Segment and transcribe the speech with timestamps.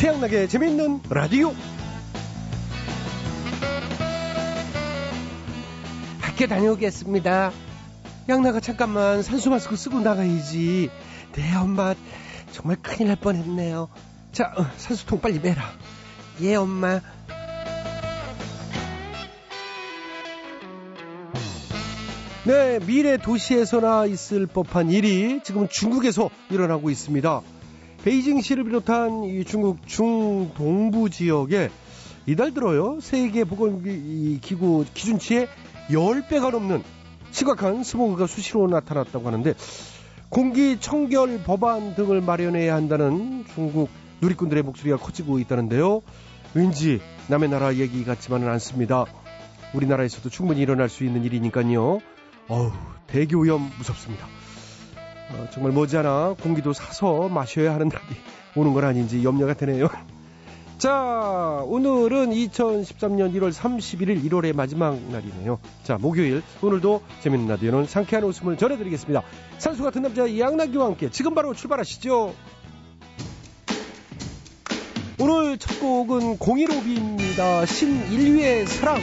[0.00, 1.52] 최양락의 재밌는 라디오.
[6.22, 7.52] 밖에 다녀오겠습니다.
[8.30, 10.88] 양나가 잠깐만 산수 마스크 쓰고 나가야지.
[11.32, 11.94] 네, 엄마.
[12.50, 13.90] 정말 큰일 날 뻔했네요.
[14.32, 15.70] 자, 어, 산수통 빨리 매라.
[16.40, 17.02] 예, 엄마.
[22.46, 27.42] 네, 미래 도시에서나 있을 법한 일이 지금 중국에서 일어나고 있습니다.
[28.04, 31.70] 베이징시를 비롯한 이 중국 중동부 지역에
[32.26, 35.48] 이달 들어요 세계 보건기구 기준치의
[35.90, 36.82] 10배가 넘는
[37.30, 39.54] 심각한 스모그가 수시로 나타났다고 하는데
[40.28, 46.02] 공기 청결 법안 등을 마련해야 한다는 중국 누리꾼들의 목소리가 커지고 있다는데요.
[46.54, 49.06] 왠지 남의 나라 얘기 같지만은 않습니다.
[49.74, 52.00] 우리나라에서도 충분히 일어날 수 있는 일이니까요.
[52.48, 52.72] 어우,
[53.06, 54.26] 대기오염 무섭습니다.
[55.32, 58.04] 어, 정말 머지않아 공기도 사서 마셔야 하는 날이
[58.56, 59.88] 오는 건 아닌지 염려가 되네요.
[60.78, 65.58] 자, 오늘은 2013년 1월 31일 1월의 마지막 날이네요.
[65.82, 69.22] 자, 목요일 오늘도 재밌는 라디오는 상쾌한 웃음을 전해드리겠습니다.
[69.58, 72.34] 산수 같은 남자 양나기와 함께 지금 바로 출발하시죠.
[75.18, 77.66] 오늘 첫 곡은 015B입니다.
[77.66, 79.00] 신인류의 사랑.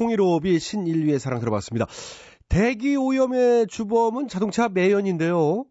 [0.00, 1.86] 015비 신인류의 사랑 들어봤습니다.
[2.48, 5.64] 대기 오염의 주범은 자동차 매연인데요.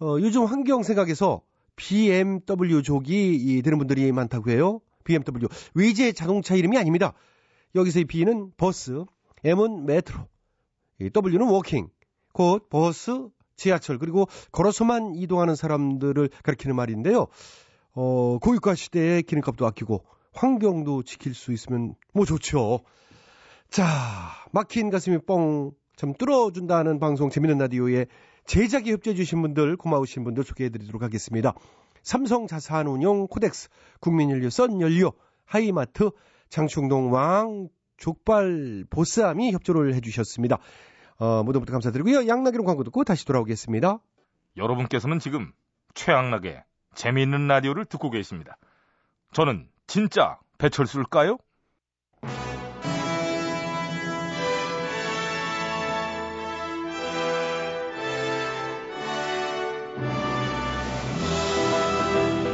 [0.00, 1.42] 어, 요즘 환경 생각해서
[1.76, 4.80] BMW 족이 되는 분들이 많다고 해요.
[5.04, 5.48] BMW.
[5.74, 7.14] 외제 자동차 이름이 아닙니다.
[7.74, 9.04] 여기서 이 B는 버스,
[9.44, 10.26] M은 metro,
[11.00, 11.88] W는 walking,
[12.32, 17.28] 곧 버스, 지하철, 그리고 걸어서만 이동하는 사람들을 가리키는 말인데요.
[17.94, 22.80] 어, 고유가 시대에 기름값도 아끼고 환경도 지킬 수 있으면 뭐 좋죠.
[23.70, 23.84] 자,
[24.52, 28.06] 막힌 가슴이 뻥 좀 뚫어준다는 방송 재밌는 라디오에
[28.44, 31.52] 제작에 협조해 주신 분들, 고마우신 분들 소개해 드리도록 하겠습니다.
[32.02, 33.68] 삼성 자산운용 코덱스,
[34.00, 35.12] 국민연료, 썬연료,
[35.44, 36.10] 하이마트,
[36.50, 40.58] 장충동 왕, 족발 보쌈이 협조를 해 주셨습니다.
[41.18, 42.28] 어, 모두 모두 감사드리고요.
[42.28, 43.98] 양락이로 광고 듣고 다시 돌아오겠습니다.
[44.56, 45.52] 여러분께서는 지금
[45.94, 46.62] 최양락의
[46.94, 48.56] 재미있는 라디오를 듣고 계십니다.
[49.32, 51.38] 저는 진짜 배철수일까요?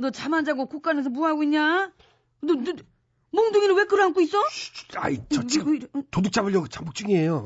[0.00, 1.92] 너 잠 안 자고 국간에서 뭐 하고 있냐?
[2.40, 2.72] 너, 너,
[3.32, 4.38] 몽둥이는 왜 끌어안고 있어?
[4.96, 5.78] 아이, 저 지금
[6.10, 7.44] 도둑 잡으려고 잠복 중이에요.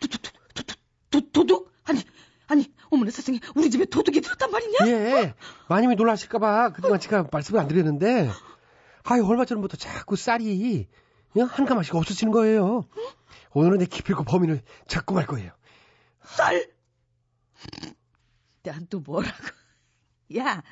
[0.00, 0.74] 도, 도, 도, 도,
[1.10, 1.72] 도, 도둑?
[1.84, 2.02] 아니,
[2.46, 4.78] 아니, 어머나 세상에, 우리 집에 도둑이 들었단 말이냐?
[4.88, 5.34] 예,
[5.68, 8.30] 마님이 놀라실까봐 그동안 제가 말씀을 안 드렸는데,
[9.04, 10.86] 아유, 얼마 전부터 자꾸 쌀이
[11.36, 12.84] 한 가마씩 없어지는 거예요.
[13.52, 15.52] 오늘은 내 기필코 범인을 잡고 말 거예요.
[16.24, 16.68] 쌀?
[18.62, 19.36] 난 또 뭐라고?
[20.38, 20.62] 야,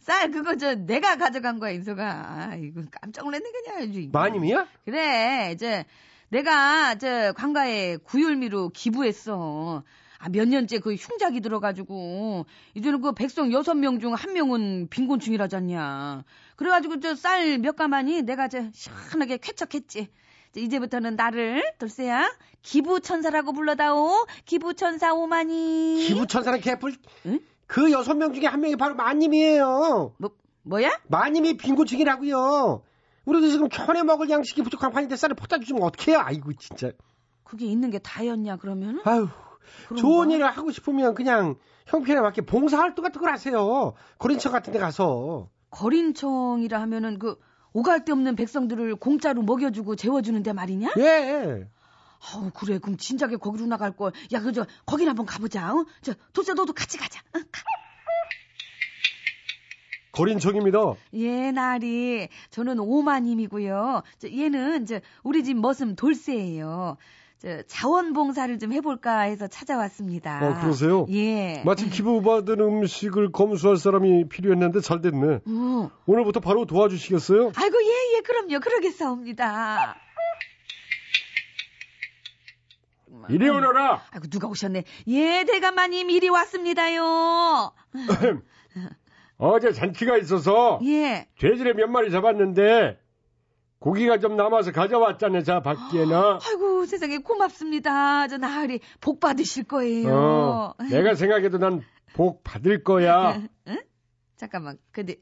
[0.00, 2.04] 쌀 그거 저 내가 가져간 거야, 인서가.
[2.50, 4.10] 아, 이거 깜짝 놀랐네 그냥.
[4.12, 4.66] 마님이야?
[4.84, 5.84] 그래, 이제
[6.28, 9.84] 내가 저 관가에 구열미로 기부했어.
[10.18, 16.24] 아, 몇 년째 그 흉작이 들어가지고, 이제는 그 백성 여섯 명 중 한 명은 빈곤충이라잖냐.
[16.56, 20.08] 그래가지고 저 쌀 몇 가마니 내가 저 시원하게 쾌척했지.
[20.56, 24.26] 이제부터는 나를, 돌쇠야, 기부천사라고 불러다오.
[24.46, 26.02] 기부천사 오마니.
[26.08, 26.94] 기부천사는 개뿔.
[27.26, 27.40] 응?
[27.66, 30.14] 그 여섯 명 중에 한 명이 바로 마님이에요.
[30.18, 30.30] 뭐,
[30.62, 30.90] 뭐야?
[31.08, 32.82] 마님이 빈곤층이라고요.
[33.24, 36.20] 우리도 지금 천에 먹을 양식이 부족한 판인데 쌀을 퍼다 주시면 어떡해요?
[36.20, 36.92] 아이고, 진짜.
[37.42, 39.00] 그게 있는 게 다였냐, 그러면은?
[39.04, 39.28] 아유,
[39.96, 43.94] 좋은 일을 하고 싶으면 그냥 형편에 맞게 봉사활동 같은 걸 하세요.
[44.18, 45.48] 고린천 같은 데 가서.
[45.70, 47.36] 거린청이라 하면은 그
[47.72, 50.92] 오갈 데 없는 백성들을 공짜로 먹여주고 재워주는데 말이냐?
[50.98, 51.68] 예.
[52.20, 54.12] 아우 그래 그럼 진작에 거기로 나갈 걸.
[54.32, 55.74] 야 그저 거기 한번 가보자.
[55.74, 55.86] 어?
[56.02, 57.20] 저 도세 너도 같이 가자.
[57.34, 57.38] 어?
[57.50, 57.62] 가.
[60.12, 60.78] 거린청입니다.
[61.14, 62.28] 예, 나리.
[62.50, 64.02] 저는 오마님이고요.
[64.18, 66.96] 저, 얘는 저 우리 집 머슴 돌쇠예요.
[67.38, 70.40] 저 자원봉사를 좀 해볼까 해서 찾아왔습니다.
[70.42, 71.06] 어, 그러세요?
[71.10, 71.62] 예.
[71.66, 75.40] 마침 기부받은 음식을 검수할 사람이 필요했는데 잘 됐네.
[75.46, 75.90] 어.
[76.06, 77.52] 오늘부터 바로 도와주시겠어요?
[77.54, 78.60] 아이고 예, 예, 그럼요.
[78.60, 79.96] 그러겠사옵니다.
[83.28, 84.02] 이리 오너라!
[84.10, 84.84] 아이고 누가 오셨네.
[85.08, 87.72] 예, 대감마님 이리 왔습니다요.
[89.38, 91.28] 어제 잔치가 있어서 예.
[91.38, 92.98] 돼지를 몇 마리 잡았는데
[93.78, 96.38] 고기가 좀 남아서 가져왔잖아, 자, 밖에나.
[96.48, 98.26] 아이고 세상에 고맙습니다.
[98.28, 100.08] 저 나으리 복 받으실 거예요.
[100.14, 101.82] 어, 내가 생각해도 난
[102.14, 103.42] 복 받을 거야.
[104.36, 104.78] 잠깐만.
[104.90, 105.16] 근데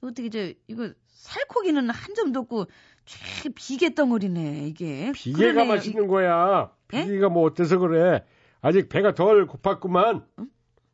[0.00, 2.66] 어떻게 저 이거 살코기는 한 점도 없고
[3.04, 5.12] 쟤 비계 덩어리네 이게.
[5.14, 5.68] 비계가 그러네.
[5.68, 6.72] 맛있는 거야.
[6.94, 7.04] 예?
[7.04, 8.24] 비계가 뭐 어때서 그래.
[8.60, 10.24] 아직 배가 덜 고팠구만.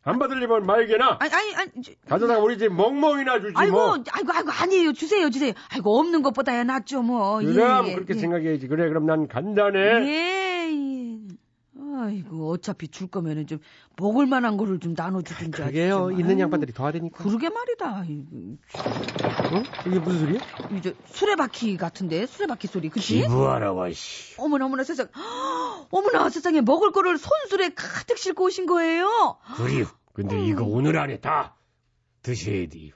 [0.04, 1.18] 안 받으려면 말게나.
[1.20, 1.70] 아니 아니 아니.
[1.82, 3.92] 저- 가져다가 우리 집 멍멍이나 주지 아이고, 뭐.
[4.10, 4.92] 아이고, 아이고, 아니에요.
[4.94, 5.52] 주세요, 주세요.
[5.70, 7.40] 아이고, 없는 것보다야 낫죠, 뭐.
[7.40, 8.18] 그럼 예, 예, 그렇게 예.
[8.18, 8.68] 생각해야지.
[8.68, 9.78] 그래, 그럼 난 간단해.
[9.78, 10.47] 예, 예.
[11.98, 13.58] 아이고, 어차피 줄 거면은 좀
[13.96, 15.62] 먹을 만한 거를 좀 나눠주든지.
[15.62, 16.18] 하지 좀.
[16.18, 17.22] 있는 양반들이 도와야되니까.
[17.24, 18.00] 그러게 말이다.
[18.00, 19.62] 어?
[19.86, 20.40] 이게 무슨 소리야?
[20.76, 22.26] 이제 수레바퀴 같은데?
[22.26, 23.22] 수레바퀴 소리, 그치?
[23.22, 24.34] 기부하러 와, 씨.
[24.40, 25.08] 어머나, 어머나, 세상.
[25.14, 29.38] 헉, 어머나, 세상에 먹을 거를 손수레 가득 싣고 오신 거예요?
[29.56, 29.86] 그리요.
[30.12, 31.56] 근데 이거 오늘 안에 다
[32.22, 32.92] 드셔야 돼요.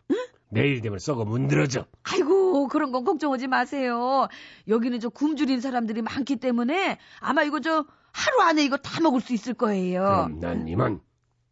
[0.48, 1.86] 내일 되면 썩어 문드러져.
[2.02, 4.28] 아이고, 그런 건 걱정하지 마세요.
[4.68, 9.32] 여기는 저 굶주린 사람들이 많기 때문에 아마 이거 저 하루 안에 이거 다 먹을 수
[9.32, 10.00] 있을 거예요.
[10.02, 11.00] 그럼 난 이만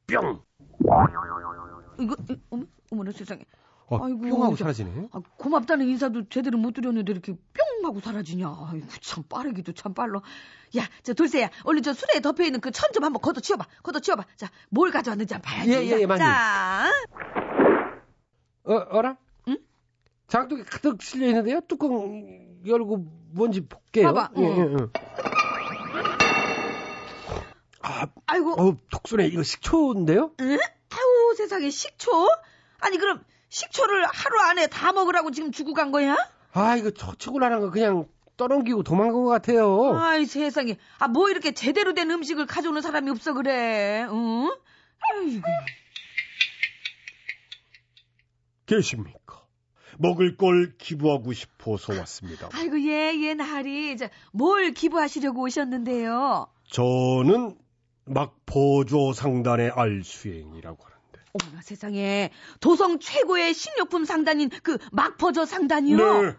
[0.06, 0.42] 뿅.
[1.98, 3.42] 이거, 이- 어머, 어머나 세상에.
[3.86, 5.08] 어, 아이고, 뿅 하고 저- 사라지네.
[5.12, 8.46] 아, 고맙다는 인사도 제대로 못 드렸는데 이렇게 뿅 하고 사라지냐.
[8.70, 10.20] 아이고, 참 빠르기도 참 빨라.
[10.76, 13.66] 야, 저 돌쇠야, 얼른 저 수레에 덮여 있는 그 천 좀 한번 걷어 치워봐.
[13.82, 14.24] 걷어 치워봐.
[14.36, 15.70] 자, 뭘 가져왔는지 한번 봐야지.
[15.72, 16.24] 예, 예, 예, 마님.
[16.24, 16.90] 자,
[18.64, 19.16] 어, 어라?
[19.48, 19.58] 응?
[20.28, 21.60] 장독이 가득 실려 있는데요.
[21.66, 22.98] 뚜껑 열고
[23.32, 24.12] 뭔지 볼게요.
[24.12, 24.56] 봐봐, 예, 어.
[24.56, 24.76] 예, 예.
[27.82, 30.32] 아, 아이고, 어, 톡소네 이거 식초인데요?
[30.40, 30.58] 응?
[30.90, 32.10] 아우, 세상에 식초?
[32.80, 36.16] 아니, 그럼 식초를 하루 안에 다 먹으라고 지금 주고 간 거야?
[36.52, 38.06] 아, 이거 저축을하는 거 그냥
[38.36, 39.94] 떠넘기고 도망간 것 같아요.
[39.96, 40.76] 아이, 세상에.
[40.98, 44.06] 아, 뭐 이렇게 제대로 된 음식을 가져오는 사람이 없어 그래.
[44.08, 44.50] 응?
[45.12, 45.42] 아이고.
[48.66, 49.44] 계십니까?
[49.98, 52.48] 먹을 걸 기부하고 싶어서 왔습니다.
[52.52, 53.96] 아이고, 예, 예, 나리.
[53.96, 56.46] 자, 뭘 기부하시려고 오셨는데요?
[56.70, 57.56] 저는
[58.10, 61.00] 막 보조 상단의 알수행이라고 하는데.
[61.32, 65.96] 어머나 세상에 도성 최고의 식료품 상단인 그 막퍼저 상단이요.
[65.96, 66.36] 네.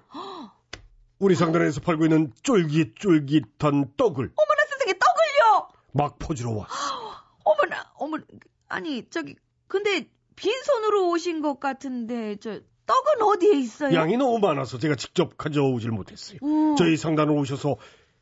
[1.19, 5.69] 우리 상단에서 팔고 있는 쫄깃쫄깃한 떡을 어머나 세상에 떡을요.
[5.93, 6.73] 막 퍼주러 왔어.
[7.45, 8.23] 어머나 어머나
[8.67, 9.35] 아니 저기
[9.67, 13.95] 근데 빈손으로 오신 것 같은데 저 떡은 어디에 있어요?
[13.95, 16.39] 양이 너무 많아서 제가 직접 가져오질 못했어요.
[16.43, 16.75] 음.
[16.75, 17.77] 저희 상단으로 오셔서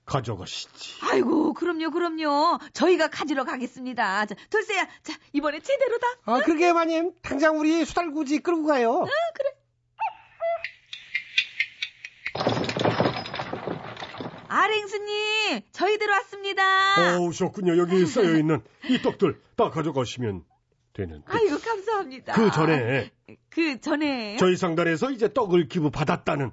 [0.10, 0.96] 가져가시지.
[1.02, 4.26] 아이고 그럼요 그럼요 저희가 가지러 가겠습니다.
[4.26, 6.08] 자, 돌쇠야 자 이번에 제대로다.
[6.26, 7.14] 아, 그러게 마님.
[7.22, 9.06] 당장 우리 수달구지 끌고 가요.
[14.48, 17.18] 아랭스님 저희들 왔습니다.
[17.18, 17.78] 어, 오셨군요.
[17.78, 20.44] 여기 쌓여 있는 이 떡들 다 가져가시면
[20.94, 21.24] 되는데.
[21.28, 22.34] 아이고 감사합니다.
[22.34, 23.12] 그 전에
[23.50, 26.52] 그 전에 저희 상단에서 이제 떡을 기부 받았다는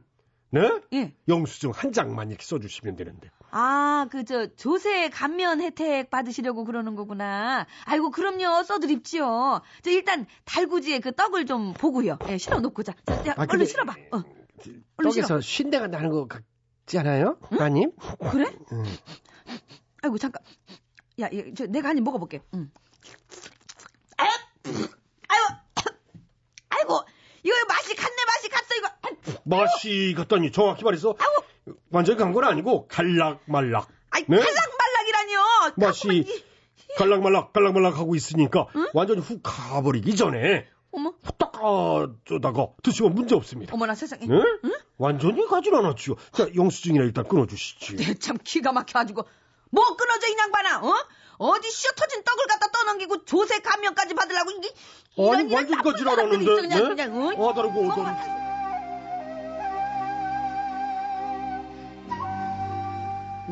[0.51, 0.81] 네?
[0.93, 1.15] 예.
[1.29, 3.31] 영수증 한 장만 이렇게 써주시면 되는데.
[3.51, 7.67] 아, 그, 저, 조세 감면 혜택 받으시려고 그러는 거구나.
[7.85, 8.63] 아이고, 그럼요.
[8.65, 9.63] 써드립지요.
[9.83, 12.19] 저, 일단, 달구지에 그 떡을 좀 보고요.
[12.29, 12.95] 예, 실어놓고, 자.
[13.07, 13.95] 자, 자 아, 얼른 실어봐.
[14.13, 14.23] 어.
[14.97, 15.27] 얼른 실어.
[15.27, 17.39] 떡에서 쉰내가 나는 것 같지 않아요?
[17.51, 17.93] 마님?
[18.31, 18.53] 그래?
[18.73, 18.85] 응.
[20.03, 20.43] 아이고, 잠깐.
[21.21, 22.43] 야, 야, 저, 내가 한 입 먹어볼게.
[22.55, 22.71] 응.
[24.19, 24.29] 아유,
[25.29, 25.41] 아유,
[26.69, 27.01] 아이고,
[27.43, 28.89] 이거 맛이 갔네, 맛이 갔어, 이거.
[29.45, 31.45] 맛이 같다니 정확히 말해서 아이고,
[31.91, 33.89] 완전히 간건 아니고 갈락말락.
[34.11, 34.37] 아이, 네?
[34.37, 35.73] 말랑말랑이라뇨.
[35.77, 36.45] 맛이 가만히-
[36.99, 43.75] 갈락말락 갈락말락 하고 있으니까 완전히 훅 가버리기 전에 어머, 후딱 가져다가 드시면 문제 없습니다.
[43.75, 44.25] 어머나 세상에.
[44.27, 44.37] 네?
[44.97, 46.15] 완전히 가진 않았지요.
[46.33, 47.97] 자, 영수증이나 일단 끊어주시지.
[47.97, 49.27] 내참 기가 막혀가지고
[49.71, 50.95] 뭐 끊어져 이 양반아 어?
[51.39, 54.73] 어디 씨어 터진 떡을 갖다 떠넘기고 조세 감면까지 받으려고 이게
[55.19, 55.83] 이런 아니, 완전
[56.57, 56.89] 그냥, 네?
[56.89, 57.41] 그냥, 응?
[57.43, 58.46] 어, 다르고, 어, 다르고.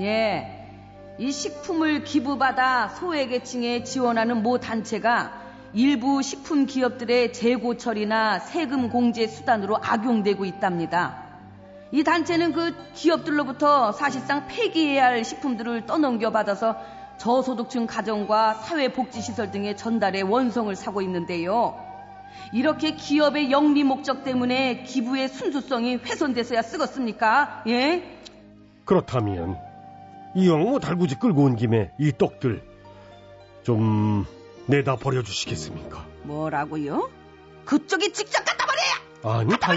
[0.01, 0.61] 예.
[1.19, 5.33] 이 식품을 기부받아 소외계층에 지원하는 모 단체가
[5.73, 11.23] 일부 식품 기업들의 재고 처리나 세금 공제 수단으로 악용되고 있답니다.
[11.93, 16.77] 이 단체는 그 기업들로부터 사실상 폐기해야 할 식품들을 떠넘겨 받아서
[17.19, 21.81] 저소득층 가정과 사회복지시설 등에 전달해 원성을 사고 있는데요.
[22.53, 27.63] 이렇게 기업의 영리 목적 때문에 기부의 순수성이 훼손돼서야 쓰겠습니까?
[27.69, 28.03] 예?
[28.85, 29.59] 그렇다면
[30.37, 32.63] 이왕 뭐 달구지 끌고 온 김에 이 떡들
[33.63, 34.27] 좀
[34.67, 36.05] 내다 버려주시겠습니까?
[36.25, 37.11] 뭐라고요?
[37.65, 39.39] 그쪽이 직접 갖다 버려야!
[39.41, 39.77] 아니 달,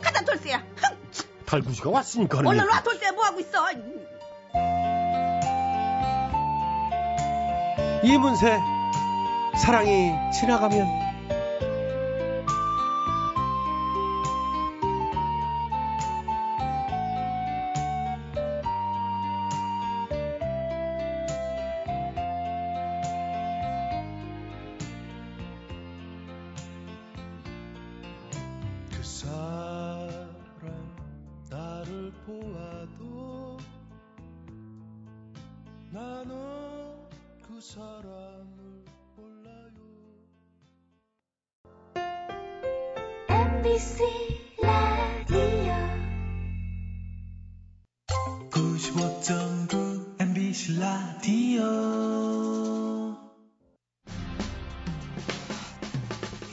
[0.00, 0.58] 가다 돌쇠야!
[0.76, 0.96] 흥!
[1.46, 2.72] 달구지가 왔으니까 하는 얼른 얘기.
[2.74, 3.66] 와 돌쇠야 뭐하고 있어?
[8.02, 8.58] 이문세
[9.58, 11.03] 사랑이 지나가면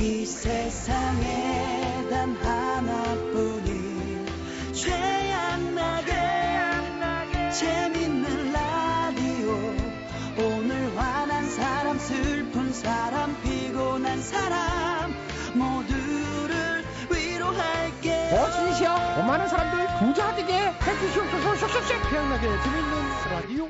[0.01, 4.25] 이 세상에 단 하나뿐인
[4.73, 6.11] 최양나게
[7.51, 9.51] 재밌는 라디오.
[10.43, 15.13] 오늘 화난 사람 슬픈 사람 피곤한 사람
[15.53, 18.31] 모두를 위로할게.
[18.33, 21.57] 어순이시여 고마운 사람들 부자 되게 해주시옵소서.
[21.57, 22.93] 쇽쇽쇽 태양나게 재밌는
[23.29, 23.69] 라디오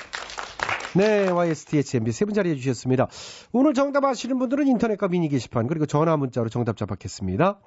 [0.95, 3.07] 네, YSTHMB 세 분 자리해 주셨습니다.
[3.53, 7.59] 오늘 정답 아시는 분들은 인터넷과 미니 게시판 그리고 전화 문자로 정답 잡았겠습니다.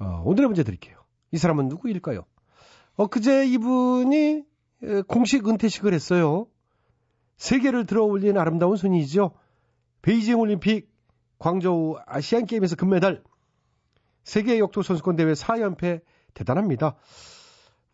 [0.00, 0.96] 어, 오늘의 문제 드릴게요.
[1.32, 2.24] 이 사람은 누구일까요?
[2.96, 4.44] 엊그제 이분이
[4.82, 6.46] 에, 공식 은퇴식을 했어요.
[7.38, 9.32] 세계를 들어 올린 아름다운 손이죠.
[10.02, 10.90] 베이징 올림픽,
[11.38, 13.22] 광저우 아시안 게임에서 금메달,
[14.24, 16.02] 세계 역도 선수권 대회 4연패
[16.34, 16.96] 대단합니다.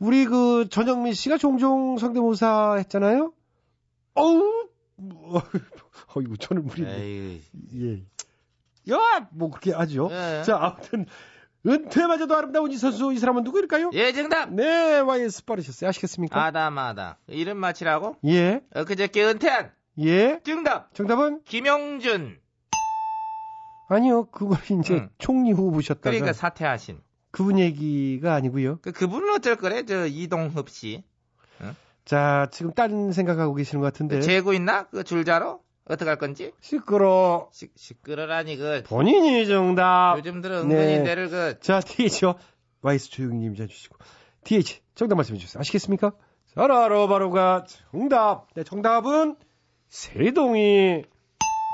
[0.01, 3.33] 우리 그 전영민 씨가 종종 성대모사 했잖아요.
[4.17, 5.43] 어우, 뭐,
[6.15, 7.43] 어이구, 저는 무리, 에이.
[7.75, 8.93] 예.
[8.93, 9.29] 야!
[9.31, 10.09] 뭐, 그렇게 하죠.
[10.11, 10.43] 예.
[10.45, 11.07] 자, 아무튼,
[11.67, 13.91] 은퇴마저도 아름다운 이 선수, 이 사람은 누구일까요?
[13.95, 14.53] 예 정답.
[14.53, 15.89] 네, YS 빠르셨어요.
[15.89, 16.45] 아시겠습니까?
[16.45, 17.19] 아다마다.
[17.27, 18.17] 이름 맞히라고?
[18.27, 19.73] 예, 엊그저께 은퇴한.
[19.99, 20.41] 예.
[20.45, 20.95] 정답.
[20.95, 21.43] 정답은?
[21.45, 22.39] 김용준.
[23.89, 25.09] 아니요, 그분 이제 응.
[25.19, 26.11] 총리 후보셨다가.
[26.11, 27.01] 그러니까 사퇴하신.
[27.31, 28.79] 그분 얘기가 아니고요.
[28.81, 29.85] 그 그분은 어쩔 거래?
[29.85, 31.05] 저 이동흡 씨.
[32.07, 34.21] 자, 지금 다른 생각하고 계시는 것 같은데.
[34.21, 34.85] 재고 있나?
[34.85, 35.61] 그 줄자로?
[35.89, 36.53] 어떻게 할 건지?
[36.61, 37.49] 시끄러.
[37.53, 40.15] 시, 시끄러라니 그 본인이 정답.
[40.17, 41.03] 요즘 들어 은근히 네.
[41.03, 42.37] 내를 그 자, DH요.
[42.83, 43.99] YS 조용님 해주시고.
[44.45, 45.61] DH, 정답 말씀해 주세요.
[45.61, 46.13] 아시겠습니까?
[46.55, 48.47] 바로 바로가 정답.
[48.55, 49.37] 네, 정답은
[49.89, 51.03] 세동이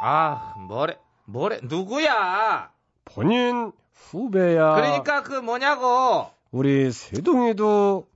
[0.00, 0.98] 아, 뭐래?
[1.26, 1.60] 뭐래?
[1.62, 2.70] 누구야?
[3.04, 4.74] 본인 후배야.
[4.74, 6.26] 그러니까 그 뭐냐고.
[6.50, 8.06] 우리 세동이도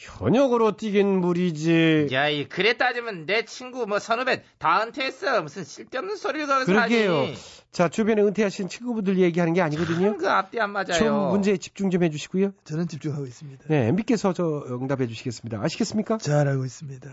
[0.00, 2.08] 현역으로 뛰긴 무리지.
[2.12, 5.42] 야, 이 그래 따지면 내 친구 뭐 선후배 다 은퇴했어.
[5.42, 7.16] 무슨 쓸데없는 소리를 거기서 그러게요.
[7.18, 7.34] 하니.
[7.70, 10.16] 자, 주변에 은퇴하신 친구분들 얘기하는 게 아니거든요.
[10.16, 10.94] 그 앞뒤 안 맞아요.
[10.98, 12.52] 좀 문제에 집중 좀 해주시고요.
[12.64, 13.64] 저는 집중하고 있습니다.
[13.68, 15.60] 네, MB께서 저 응답해 주시겠습니다.
[15.62, 16.16] 아시겠습니까?
[16.16, 17.10] 잘하고 있습니다.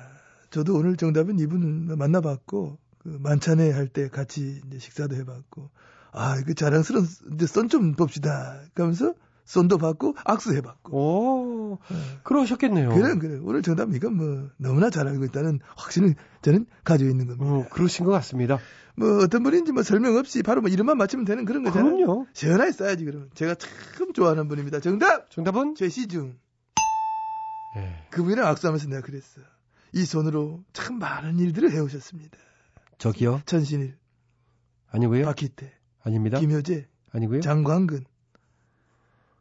[0.50, 5.70] 저도 오늘 정답은 이분 만나봤고 그 만찬회 할 때 같이 이제 식사도 해봤고
[6.14, 8.62] 아 이거 자랑스러운 썬좀 봅시다.
[8.74, 9.14] 그러면서
[9.48, 11.78] 손도 받고 악수해봤고 오,
[12.24, 12.90] 그러셨겠네요.
[12.90, 17.46] 그래 그래 오늘 정답 이건 뭐 너무나 잘 알고 있다는 확신을 저는 가지고 있는 겁니다.
[17.50, 18.60] 어, 그러신 것 같습니다.
[18.96, 21.96] 뭐 어떤 분인지 뭐 설명 없이 바로 뭐 이름만 맞추면 되는 그런 거잖아요.
[21.96, 22.28] 그럼요.
[22.34, 24.82] 시원하게 써야지 그러면 제가 참 좋아하는 분입니다.
[24.82, 25.76] 정답 정답은?
[25.76, 26.38] 최시중
[27.78, 29.40] 예, 그분이랑 악수하면서 내가 그랬어.
[29.94, 32.38] 이 손으로 참 많은 일들을 해오셨습니다.
[32.98, 33.42] 저기요.
[33.46, 33.96] 천신일,
[34.92, 35.24] 아니고요.
[35.24, 35.72] 박희태,
[36.04, 36.38] 아닙니다.
[36.40, 37.40] 김효재, 아니고요.
[37.42, 38.04] 장광근.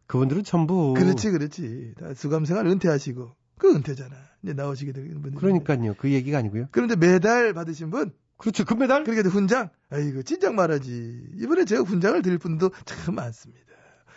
[0.06, 0.94] 그분들은 전부.
[0.94, 1.94] 그렇지, 그렇지.
[1.98, 4.14] 다 수감생활 은퇴하시고 그 은퇴잖아.
[4.42, 5.40] 이제 나오시게 되는 분들.
[5.40, 5.94] 그러니까요.
[5.98, 6.68] 그 얘기가 아니고요.
[6.70, 8.64] 그런데 매달 받으신 분, 그렇죠.
[8.64, 9.04] 금메달?
[9.04, 9.70] 그러니까 훈장.
[9.90, 11.30] 아이고 진작 말하지.
[11.40, 13.64] 이번에 제가 훈장을 드릴 분도 참 많습니다.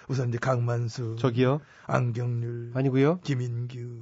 [0.07, 1.61] 우선 이제 강만수, 저기요.
[1.85, 3.19] 안경률, 아니고요.
[3.21, 4.01] 김인규,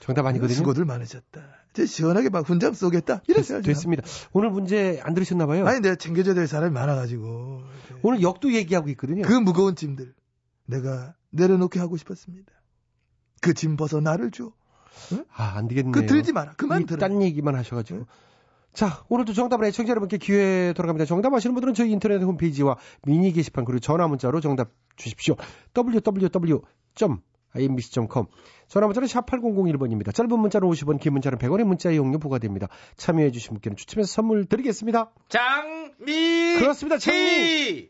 [0.00, 0.56] 정답 아니거든요.
[0.56, 1.42] 수고들 많으셨다.
[1.72, 3.22] 이제 시원하게 막 훈장 쏘겠다.
[3.28, 3.60] 이랬어요.
[3.62, 4.02] 됐, 습니다
[4.32, 5.66] 오늘 문제 안 들으셨나 봐요.
[5.66, 7.62] 아니 내가 챙겨줘야 될 사람이 많아가지고
[8.02, 9.22] 오늘 역도 얘기하고 있거든요.
[9.22, 10.14] 그 무거운 짐들
[10.66, 12.52] 내가 내려놓게 하고 싶었습니다.
[13.40, 14.52] 그 짐 벗어 나를 줘.
[15.12, 15.24] 응?
[15.32, 15.92] 아, 안 되겠네요.
[15.92, 16.52] 그 들지 마라.
[16.56, 16.98] 그만 들어.
[16.98, 18.06] 딴 얘기만 하셔가지고.
[18.72, 21.04] 자, 오늘도 정답을 애청자 여러분께 기회 돌아갑니다.
[21.06, 25.36] 정답 아시는 분들은 저희 인터넷 홈페이지와 미니 게시판 그리고 전화 문자로 정답 주십시오.
[25.76, 28.26] www.imbc.com
[28.68, 30.14] 전화 문자는 샵 8001번입니다.
[30.14, 32.68] 짧은 문자는 50원, 긴 문자는 100원의 문자 이용료 부과됩니다.
[32.96, 35.10] 참여해 주신 분께는 추첨해서 선물 드리겠습니다.
[35.28, 36.98] 장미 그렇습니다.
[36.98, 37.88] 장미.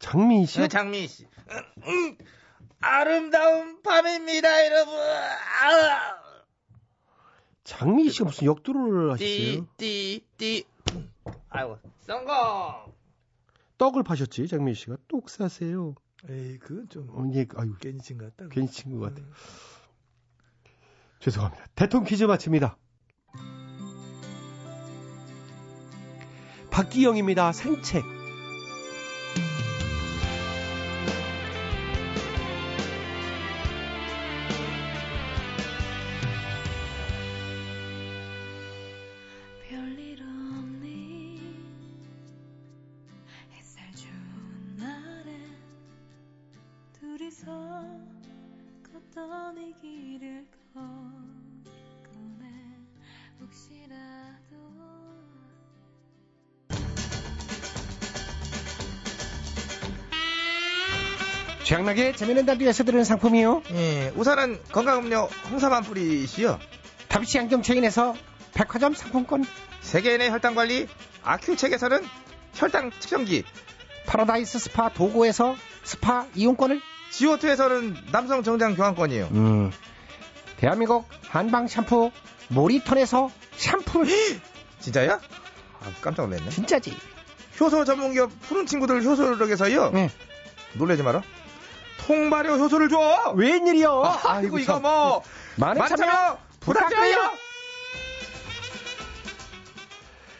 [0.00, 0.64] 장미 씨요?
[0.64, 1.24] 네, 장미 씨.
[1.50, 2.16] 음, 음,
[2.80, 4.94] 아름다운 밤입니다, 여러분.
[4.98, 6.18] 아,
[7.62, 9.18] 장미 씨가 무슨 역도를 하셨어요?
[9.18, 10.64] 띠, 띠, 띠.
[11.50, 12.34] 아이고, 성공!
[13.78, 14.96] 떡을 파셨지, 장미 씨가.
[15.06, 15.94] 똑 사세요.
[16.28, 18.48] 에이, 그건 좀 어, 예, 아유, 괜히 친것 같다.
[18.52, 19.26] 괜히 친것 같아요.
[19.26, 19.32] 음.
[21.20, 21.66] 죄송합니다.
[21.74, 22.76] 대통령 퀴즈 마칩니다.
[26.70, 27.52] 박기영입니다.
[27.52, 28.19] 산책.
[61.70, 63.62] 최양락의 재미있는 라디오에서 드리는 상품이요.
[63.74, 66.58] 예, 우선은 건강음료 홍삼 한 뿌리시요.
[67.06, 68.16] 다비치 안경 체인에서
[68.54, 69.44] 백화점 상품권.
[69.80, 70.88] 세계인의 혈당관리
[71.22, 72.04] 아큐첵에서는
[72.54, 73.44] 혈당 측정기.
[74.06, 76.80] 파라다이스 스파 도고에서 스파 이용권을.
[77.12, 79.28] 지오투에서는 남성 정장 교환권이요.
[79.30, 79.70] 음.
[80.60, 82.10] 대한민국 한방 샴푸
[82.48, 84.12] 모리턴에서 샴푸를.
[84.80, 85.14] 진짜야?
[85.14, 86.50] 아, 깜짝 놀랐네.
[86.50, 86.94] 진짜지.
[87.58, 89.90] 효소 전문기업 푸른 친구들 효소력에서요.
[89.92, 90.10] 네.
[90.74, 91.22] 놀라지 마라.
[92.06, 93.32] 통발효 효소를 줘.
[93.36, 94.02] 웬일이요?
[94.24, 95.22] 아이고 이거 뭐
[95.56, 97.30] 많은 참여 부탁드려요.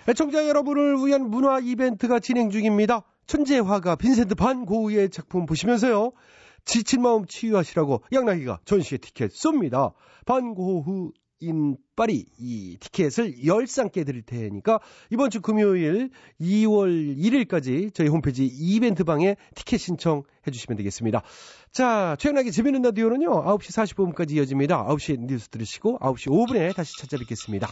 [0.07, 3.05] 애청자 여러분을 위한 문화 이벤트가 진행 중입니다.
[3.27, 6.13] 천재화가 빈센트 반 고흐의 작품 보시면서요.
[6.65, 9.93] 지친 마음 치유하시라고 양락이가 전시회 티켓 쏩니다.
[10.27, 14.79] 반 고흐 인 파리 이 티켓을 10쌍께 드릴 테니까
[15.11, 21.23] 이번 주 금요일 2월 1일까지 저희 홈페이지 이벤트 방에 티켓 신청해 주시면 되겠습니다.
[21.73, 23.45] 자, 최연하게 재밌는 라디오는요.
[23.45, 24.87] 9시 45분까지 이어집니다.
[24.87, 27.69] 9시에 뉴스 들으시고 9시 5분에 다시 찾아뵙겠습니다.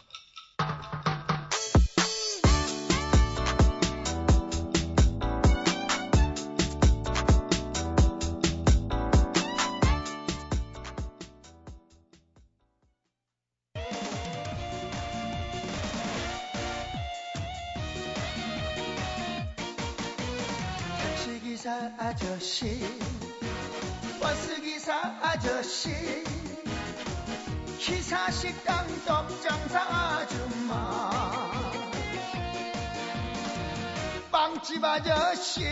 [34.68, 35.64] 빵집 아저씨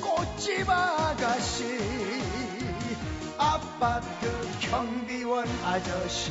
[0.00, 1.64] 꽃집 아가씨
[3.36, 6.30] 아파트 경비원 아저씨.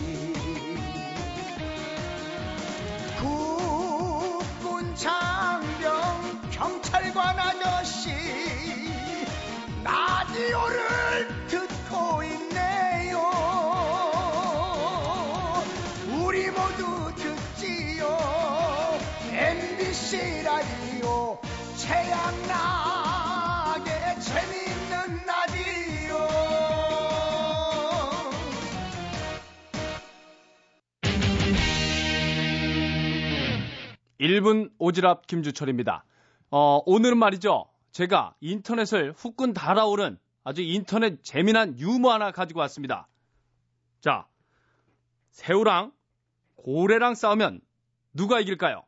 [3.19, 8.09] 국군 장병 경찰관 아저씨
[9.83, 13.19] 라디오를 듣고 있네요.
[16.23, 18.17] 우리 모두 듣지요.
[19.33, 20.84] MBC 라디오
[21.87, 23.85] 최양락의
[24.19, 26.17] 재미있는 라디오
[34.19, 36.05] 1분 오지랖 김주철입니다.
[36.49, 37.69] 어, 오늘은 말이죠.
[37.91, 43.07] 제가 인터넷을 후끈 달아오른 아주 인터넷 재미난 유머 하나 가지고 왔습니다.
[44.01, 44.27] 자,
[45.29, 45.91] 새우랑
[46.55, 47.61] 고래랑 싸우면
[48.13, 48.83] 누가 이길까요?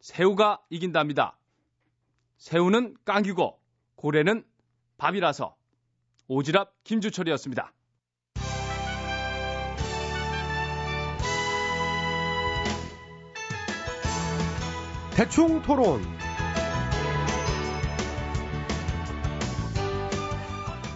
[0.00, 1.36] 새우가 이긴답니다.
[2.38, 3.58] 새우는 깡이고
[3.96, 4.44] 고래는
[4.98, 5.56] 밥이라서
[6.28, 7.72] 오지랖 김주철이었습니다.
[15.14, 16.02] 대충 토론.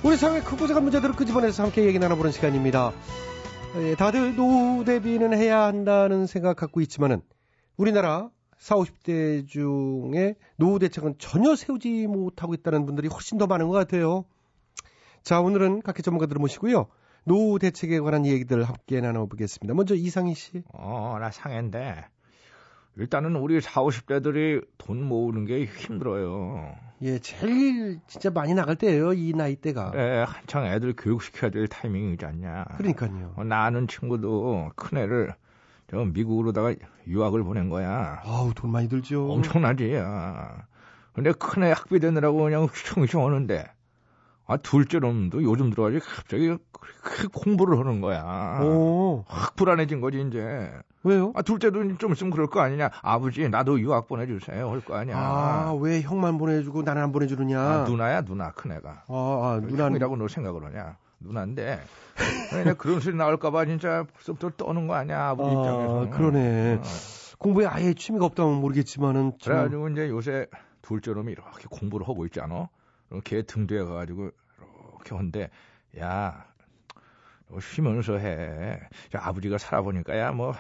[0.03, 2.93] 우리 사회 크고 작은 문제들을 끄집어내서 함께 얘기 나눠보는 시간입니다.
[3.77, 7.23] 예, 다들 노후 대비는 해야 한다는 생각 갖고 있지만은
[7.77, 13.73] 우리나라 40, 50대 중에 노후 대책은 전혀 세우지 못하고 있다는 분들이 훨씬 더 많은 것
[13.73, 14.25] 같아요.
[15.23, 16.87] 자, 오늘은 각계 전문가들을 모시고요.
[17.25, 19.75] 노후 대책에 관한 얘기들 함께 나눠보겠습니다.
[19.75, 20.63] 먼저 이상희 씨.
[20.73, 22.05] 어, 나 상해인데.
[22.97, 26.75] 일단은 우리 4, 50대들이 돈 모으는 게 힘들어요.
[27.03, 29.15] 예, 제일 진짜 많이 나갈 때예요.
[29.15, 29.93] 이 나이 때가.
[29.93, 32.65] 그래, 한창 애들 교육시켜야 될 타이밍이지 않냐.
[32.77, 33.33] 그러니까요.
[33.37, 35.35] 어, 나 아는 친구도 큰 애를
[35.91, 36.75] 저 미국으로다가
[37.07, 38.21] 유학을 보낸 거야.
[38.25, 39.31] 아우, 돈 많이 들죠.
[39.33, 39.95] 엄청나지.
[39.95, 40.67] 야.
[41.13, 43.67] 근데 큰애 학비 되느라고 그냥 휘청휘청 하는데
[44.47, 48.61] 아, 둘째 놈도 요즘 들어가지고 갑자기 그렇게 공부를 하는 거야.
[48.63, 50.73] 오, 확 불안해진 거지, 이제.
[51.05, 51.33] 왜요?
[51.37, 52.91] 아, 둘째도 좀 있으면 그럴 거 아니냐.
[53.03, 54.69] 아버지, 나도 유학 보내주세요.
[54.71, 55.17] 할 거 아니야.
[55.17, 57.61] 아, 왜 형만 보내주고 나는 안 보내주느냐?
[57.61, 59.05] 아, 누나야, 누나, 큰애가.
[59.07, 59.93] 아, 아 누나는.
[59.95, 60.97] 누나라고 너 생각을 하냐.
[61.21, 61.81] 누나인데.
[62.51, 66.11] 그냥 그런 소리 나올까봐 진짜 벌써부터 떠는 거 아니야, 아버지 아, 입장에서.
[66.17, 66.75] 그러네.
[66.77, 66.83] 어.
[67.39, 69.33] 공부에 아예 취미가 없다면 모르겠지만은.
[69.39, 70.47] 좀- 그래가지고 이제 요새
[70.83, 72.69] 둘째 놈이 이렇게 공부를 하고 있잖아.
[73.09, 74.31] 그럼 걔 등뒤에 가가지고
[74.97, 75.51] 이렇게 한데,
[75.99, 76.45] 야,
[77.49, 78.81] 너 쉬면서 해.
[79.17, 80.55] 야, 아버지가 살아보니까 야, 뭐,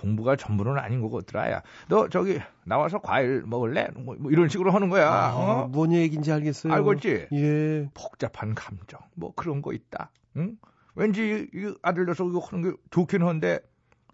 [0.00, 1.50] 공부가 전부는 아닌 것 같더라.
[1.52, 3.88] 야, 너 저기 나와서 과일 먹을래?
[3.94, 5.10] 뭐, 뭐 이런 식으로 하는 거야.
[5.10, 5.68] 아, 어?
[5.68, 6.72] 뭔 얘기인지 알겠어요.
[6.72, 7.28] 알고 있지?
[7.32, 7.88] 예.
[7.94, 10.10] 복잡한 감정, 뭐 그런 거 있다.
[10.36, 10.56] 응?
[10.94, 13.60] 왠지 이 아들 녀석 이거 하는 게 좋긴 한데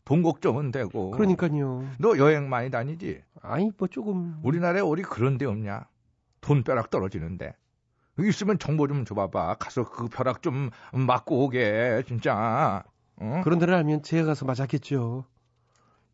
[0.05, 1.11] 돈 걱정은 되고.
[1.11, 1.87] 그러니까요.
[1.99, 3.23] 너 여행 많이 다니지?
[3.43, 4.41] 아니, 뭐 조금.
[4.43, 5.87] 우리나라에 어디 그런 데 없냐?
[6.41, 7.55] 돈 벼락 떨어지는데.
[8.19, 9.57] 여기 있으면 정보 좀 줘봐봐.
[9.59, 12.83] 가서 그 벼락 좀 맞고 오게, 진짜.
[13.17, 13.41] 어?
[13.45, 15.25] 그런 데를 알면 제가 가서 맞았겠죠.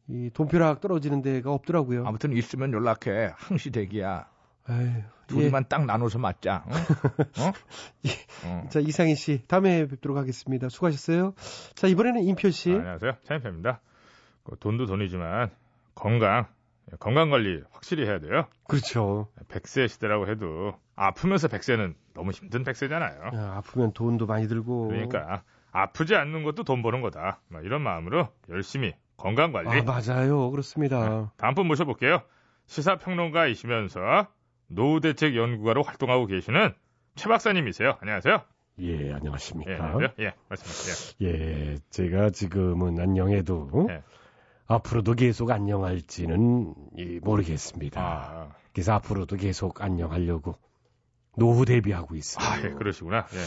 [0.08, 2.06] 이 돈벼락 떨어지는 데가 없더라고요.
[2.06, 3.32] 아무튼 있으면 연락해.
[3.36, 4.28] 항시 대기야.
[4.68, 6.64] 에휴, 둘이만 딱 나눠서 맞자.
[6.66, 6.70] 어?
[6.70, 7.52] 어?
[8.46, 8.62] 어.
[8.64, 8.68] 예.
[8.68, 10.68] 자, 이상희 씨, 다음에 뵙도록 하겠습니다.
[10.68, 11.34] 수고하셨어요.
[11.74, 12.72] 자, 이번에는 임표 씨.
[12.72, 13.12] 아, 안녕하세요.
[13.24, 13.80] 차인표입니다.
[14.44, 15.50] 그 돈도 돈이지만
[15.94, 16.46] 건강,
[17.00, 18.46] 건강 관리 확실히 해야 돼요.
[18.68, 19.28] 그렇죠.
[19.48, 23.34] 100세 시대라고 해도 아프면서 100세는 너무 힘든 100세잖아요.
[23.34, 24.88] 야, 아프면 돈도 많이 들고.
[24.88, 25.42] 그러니까
[25.72, 27.40] 아프지 않는 것도 돈 버는 거다.
[27.48, 29.68] 막 이런 마음으로 열심히 건강 관리.
[29.68, 30.50] 아, 맞아요.
[30.50, 31.32] 그렇습니다.
[31.36, 32.22] 다음 분 모셔볼게요.
[32.66, 34.26] 시사평론가이시면서
[34.68, 36.74] 노후대책 연구가로 활동하고 계시는
[37.14, 37.96] 최 박사님이세요.
[38.00, 38.42] 안녕하세요.
[38.80, 39.70] 예, 안녕하십니까.
[39.70, 40.08] 예, 안녕하세요.
[40.20, 41.16] 예, 말씀하세요.
[41.22, 44.02] 예, 제가 지금은 안녕해도 예.
[44.66, 48.00] 앞으로도 계속 안녕할지는 이, 모르겠습니다.
[48.00, 50.56] 아, 그래서 앞으로도 계속 안녕하려고
[51.36, 52.46] 노후 대비하고 있어요.
[52.46, 53.26] 아, 예, 그러시구나.
[53.32, 53.38] 예.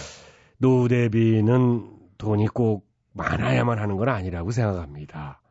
[0.58, 5.41] 노후 대비는 돈이 꼭 많아야만 하는 건 아니라고 생각합니다.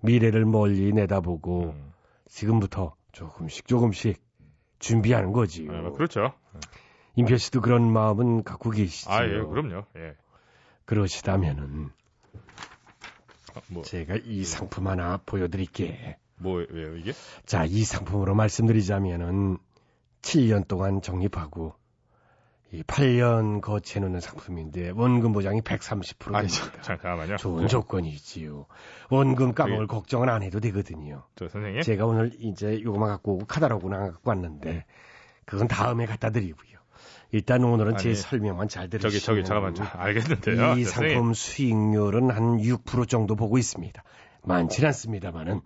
[0.00, 1.92] 미래를 멀리 내다보고 음,
[2.26, 4.20] 지금부터 조금씩 조금씩
[4.78, 5.72] 준비하는 거지요.
[5.72, 6.32] 아, 그렇죠.
[7.16, 9.10] 임표 씨도 그런 마음은 갖고 계시죠.
[9.10, 9.84] 아, 예, 그럼요.
[9.96, 10.16] 예.
[10.86, 11.90] 그러시다면은
[13.54, 16.16] 아, 뭐, 제가 이 상품 하나 보여드릴게.
[16.36, 17.12] 뭐, 왜요, 이게?
[17.44, 19.58] 자, 이 상품으로 말씀드리자면은
[20.22, 21.74] 7년 동안 적립하고
[22.72, 26.72] 이 8년 거치해놓는 상품인데 원금 보장이 130% 아니, 됩니다.
[26.76, 27.36] 저, 잠깐만요.
[27.36, 27.66] 좋은 예.
[27.66, 28.66] 조건이지요.
[29.10, 31.24] 원금 까먹을 그게- 걱정은 안 해도 되거든요.
[31.34, 31.82] 저 선생님.
[31.82, 33.46] 제가 오늘 이제 요거만 갖고 오고
[33.94, 34.84] 안 갖고 왔는데
[35.46, 36.78] 그건 다음에 갖다 드리고요.
[37.32, 39.74] 일단 오늘은 제 아니, 설명만 잘 저기, 들으시면 저기, 잠깐만.
[39.74, 40.74] 저, 알겠는데요.
[40.78, 44.02] 이저 상품 수익률은 한 6% 정도 보고 있습니다.
[44.42, 45.60] 많진 않습니다만은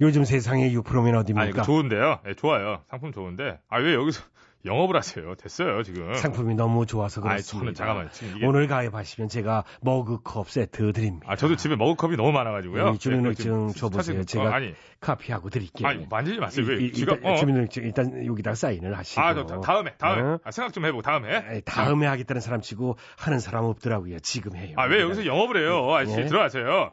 [0.00, 1.40] 요즘 세상에 6%면 어딥니까?
[1.42, 2.20] 아니, 그 좋은데요.
[2.28, 2.82] 예, 좋아요.
[2.88, 3.58] 상품 좋은데.
[3.68, 4.22] 아, 왜 여기서
[4.64, 5.34] 영업을 하세요?
[5.36, 6.12] 됐어요, 지금.
[6.14, 7.72] 상품이 너무 좋아서 그렇습니다.
[7.72, 8.10] 잠깐만.
[8.36, 8.46] 이게.
[8.46, 11.26] 오늘 가입하시면 제가 머그컵 세트 드립니다.
[11.30, 12.90] 아, 저도 집에 먹을 컵이 너무 많아가지고요.
[12.94, 14.22] 이 주민등록증 예, 줘보세요.
[14.22, 14.60] 사실- 제가 어,
[15.00, 15.88] 카피하고 드릴게요.
[15.88, 16.66] 아니, 만지지 마세요.
[16.68, 16.76] 왜?
[16.82, 17.36] 이- 이- 지금, 일단 어.
[17.36, 19.20] 주민등록증 일단 여기다 사인을 하시고.
[19.22, 20.22] 아, 저, 다- 다음에, 다음에.
[20.22, 20.38] 어?
[20.44, 21.42] 아, 생각 좀 해보고, 다음에.
[21.54, 24.18] 에이, 다음에 하겠다는 사람 치고 하는 사람 없더라고요.
[24.20, 24.74] 지금 해요.
[24.76, 25.90] 아, 왜 여기서 영업을 해요?
[25.94, 26.26] 아저씨, 예.
[26.26, 26.92] 들어가세요.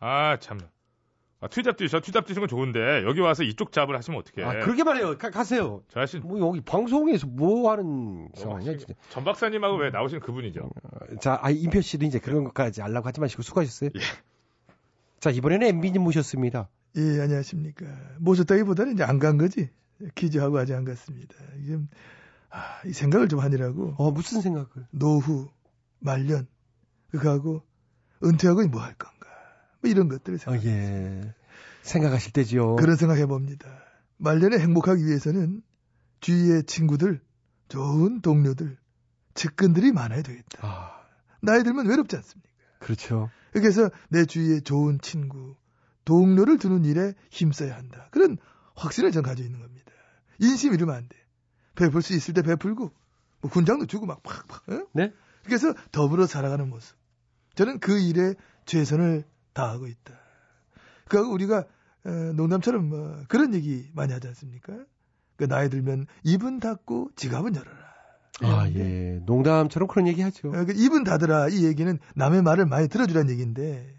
[0.00, 0.58] 아, 참.
[1.40, 4.46] 아, 투잡 뛰셔, 투잡 뛰신 건 좋은데, 여기 와서 이쪽 잡을 하시면 어떡해.
[4.46, 5.18] 아, 그러게 말해요.
[5.18, 5.82] 가, 가세요.
[5.88, 8.94] 저 아저씨, 뭐 여기 방송에서 뭐 하는 상황이야, 진짜.
[9.10, 10.70] 전 박사님하고 왜 나오신 그분이죠?
[11.20, 13.90] 자, 아, 임표 씨도 이제 그런 것까지 알라고 하지 마시고 수고하셨어요.
[13.94, 14.00] 예.
[15.20, 16.68] 자, 이번에는 MB님 모셨습니다.
[16.96, 17.84] 예, 안녕하십니까.
[18.20, 19.68] 모셨다기보다는 이제 안 간 거지.
[20.14, 21.34] 퀴즈하고 아직 안 갔습니다.
[21.62, 21.76] 이게,
[22.50, 23.94] 아, 이 생각을 좀 하느라고.
[23.98, 24.68] 어, 무슨 생각을?
[24.90, 25.48] 노후,
[25.98, 26.46] 말년,
[27.10, 27.62] 그거하고
[28.24, 29.15] 은퇴하고 뭐 할 건가.
[29.80, 30.64] 뭐 이런 것들을 어, 생각.
[30.64, 31.34] 예.
[31.82, 32.76] 생각하실 때죠.
[32.76, 33.68] 그런 생각 해 봅니다.
[34.18, 35.62] 말년에 행복하기 위해서는
[36.20, 37.20] 주위의 친구들,
[37.68, 38.76] 좋은 동료들,
[39.34, 40.66] 측근들이 많아야 되겠다.
[40.66, 41.06] 아,
[41.40, 42.50] 나이 들면 외롭지 않습니까?
[42.80, 43.30] 그렇죠.
[43.52, 45.54] 그래서 내 주위에 좋은 친구,
[46.04, 48.08] 동료를 두는 일에 힘써야 한다.
[48.10, 48.38] 그런
[48.74, 49.92] 확신을 전 가지고 있는 겁니다.
[50.38, 51.16] 인심 잃으면 안 돼.
[51.74, 52.90] 베풀 수 있을 때 베풀고,
[53.42, 54.68] 뭐 군장도 주고 막 팍팍.
[54.70, 54.86] 어?
[54.92, 55.12] 네?
[55.44, 56.96] 그래서 더불어 살아가는 모습.
[57.54, 58.34] 저는 그 일에
[58.66, 59.24] 최선을
[59.56, 60.12] 다하고 있다.
[61.08, 61.64] 그하고 우리가
[62.04, 64.74] 어, 농담처럼 뭐 그런 얘기 많이 하지 않습니까?
[65.36, 67.86] 그 나이 들면 입은 닫고 지갑은 열어라.
[68.42, 69.20] 아, 예.
[69.24, 70.48] 농담처럼 그런 얘기 하죠.
[70.48, 73.94] 어, 그 입은 닫으라 이 얘기는 남의 말을 많이 들어주란 얘기인데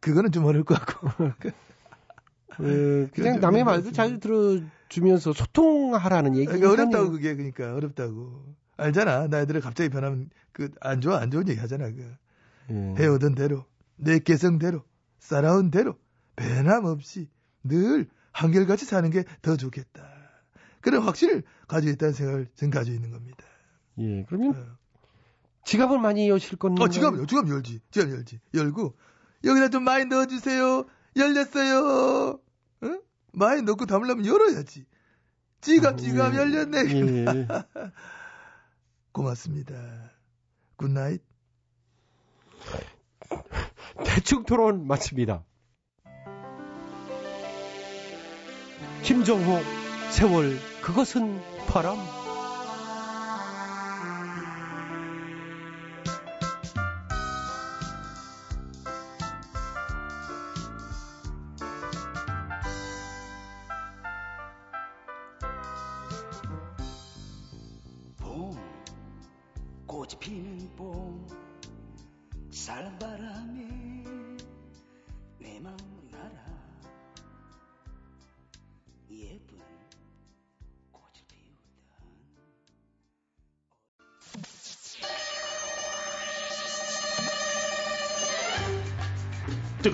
[0.00, 1.08] 그거는 좀 어려울 것 같고
[2.62, 6.46] 예, 그냥 좀 남의 좀 말도 잘 들어주면서 소통하라는 얘기.
[6.46, 8.42] 그러니까 어렵다고 그게 그러니까 어렵다고
[8.78, 12.14] 알잖아 나이들을 갑자기 변하면 그 안 좋아 안 좋은 얘기 하잖아 그
[12.70, 12.94] 예.
[12.98, 13.66] 해오던 대로
[13.96, 14.84] 내 개성대로
[15.18, 15.98] 살아온 대로
[16.36, 17.28] 변함없이
[17.64, 20.06] 늘 한결같이 사는 게 더 좋겠다.
[20.80, 23.44] 그런 확신을 가지고 있다는 생각을 전 가지고 있는 겁니다.
[23.98, 24.76] 예, 그러면
[25.64, 26.84] 지갑을 많이 여실 건가요?
[26.84, 27.80] 어 지갑 지갑 열지.
[27.90, 28.40] 지갑 열지.
[28.54, 28.96] 열고
[29.44, 30.84] 여기다 좀 많이 넣어주세요.
[31.16, 32.38] 열렸어요.
[32.84, 33.02] 응?
[33.32, 34.84] 많이 넣고 담으려면 열어야지.
[35.62, 36.38] 지갑 지갑 예.
[36.38, 36.78] 열렸네.
[36.94, 37.48] 예.
[39.12, 39.74] 고맙습니다.
[40.76, 41.22] good night
[44.04, 45.44] 대충 토론 마칩니다.
[49.02, 49.60] 김정호,
[50.10, 51.96] 세월, 그것은 바람.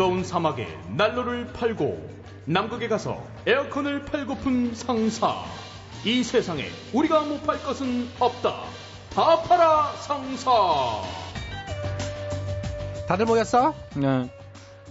[0.03, 2.11] 뜨거운 사막에 난로를 팔고
[2.47, 5.45] 남극에 가서 에어컨을 팔고픈 상사.
[6.05, 8.65] 이 세상에 우리가 못 팔 것은 없다.
[9.15, 10.51] 다 팔아 상사.
[13.07, 13.75] 다들 모였어?
[13.95, 14.29] 네.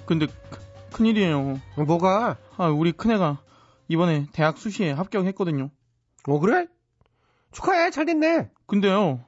[0.05, 0.59] 근데 크-
[0.93, 1.59] 큰일이에요.
[1.85, 2.37] 뭐가?
[2.55, 3.41] 아, 우리 큰애가
[3.89, 5.71] 이번에 대학 수시에 합격했거든요.
[6.29, 6.67] 어, 그래?
[7.51, 8.49] 축하해, 잘 됐네.
[8.65, 9.25] 근데요.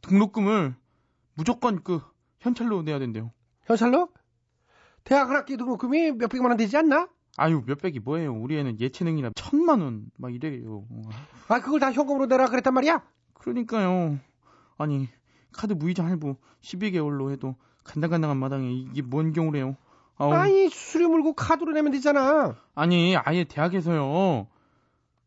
[0.00, 0.74] 등록금을
[1.34, 2.00] 무조건 그
[2.38, 3.30] 현찰로 내야 된대요.
[3.66, 4.08] 현찰로?
[5.04, 7.08] 대학 한 학기 등록금이 몇백만 원 되지 않나?
[7.36, 8.34] 아유, 몇백이 뭐예요.
[8.34, 10.84] 우리 애는 예체능이라 천만 원 막 이래요.
[11.48, 13.02] 아, 그걸 다 현금으로 내라 그랬단 말이야?
[13.34, 14.18] 그러니까요.
[14.76, 15.08] 아니,
[15.52, 19.76] 카드 무이자 할부 12개월로 해도 간당간당한 마당에 이게 뭔 경우래요.
[20.16, 20.32] 아우.
[20.32, 22.56] 아니, 수수료 물고 카드로 내면 되잖아.
[22.74, 24.46] 아니, 아예 대학에서요.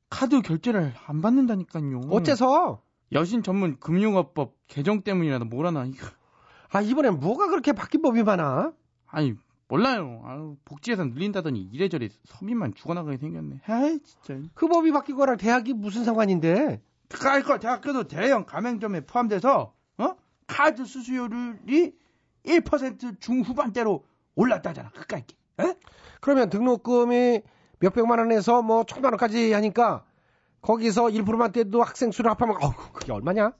[0.09, 2.01] 카드 결제를 안 받는다니까요.
[2.11, 2.81] 어째서?
[3.11, 5.85] 여신 전문 금융업법 개정 때문이라도 뭐라나.
[5.85, 6.05] 이거.
[6.71, 8.71] 아, 이번엔 뭐가 그렇게 바뀐 법이 많아?
[9.07, 9.33] 아니,
[9.73, 10.21] 몰라요.
[10.25, 13.61] 아유, 복지예산 늘린다더니 이래저래 서민만 죽어나가게 생겼네.
[13.65, 14.47] 아이, 진짜.
[14.53, 16.79] 그 법이 바뀐 거랑 대학이 무슨 상관인데?
[17.09, 20.15] 그러니까 대학교도 대형 가맹점에 포함돼서 어?
[20.45, 21.91] 카드 수수료율이
[22.45, 24.05] 1% 중후반대로
[24.35, 24.91] 올랐다잖아.
[24.91, 25.23] 그까이.
[25.59, 25.75] 에?
[26.21, 27.41] 그러면 등록금이
[27.79, 30.05] 몇백만 원에서 뭐 천만 원까지 하니까
[30.61, 33.53] 거기서 1%만 떼도 학생 수를 합하면 어우 그게 얼마냐?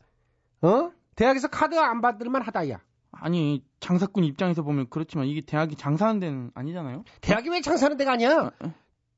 [0.61, 0.91] 어?
[1.15, 2.79] 대학에서 카드 안 받을만 하다야.
[3.23, 7.05] 아니, 장사꾼 입장에서 보면 그렇지만 이게 대학이 장사하는 데는 아니잖아요?
[7.21, 8.51] 대학이 왜 장사하는 데가 아니야?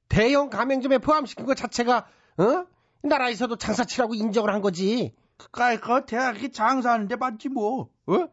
[0.10, 2.06] 대형 가맹점에 포함시킨 것 자체가
[2.38, 2.66] 어?
[3.02, 5.16] 나라에서도 장사치라고 인정을 한 거지.
[5.38, 7.90] 그까이 그 대학이 장사하는 데 맞지 뭐.
[8.06, 8.28] 어?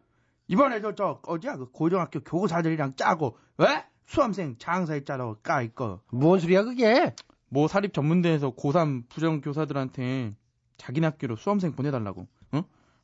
[0.47, 3.83] 이번에도 저 어디야 그 고등학교 교사들이랑 짜고 왜?
[4.05, 5.37] 수험생 장사했잖아.
[5.43, 6.03] 까이 거.
[6.11, 7.15] 뭔 소리야 그게?
[7.49, 10.35] 뭐 사립 전문대에서 고3 부정 교사들한테
[10.77, 12.27] 자기네 학교로 수험생 보내달라고.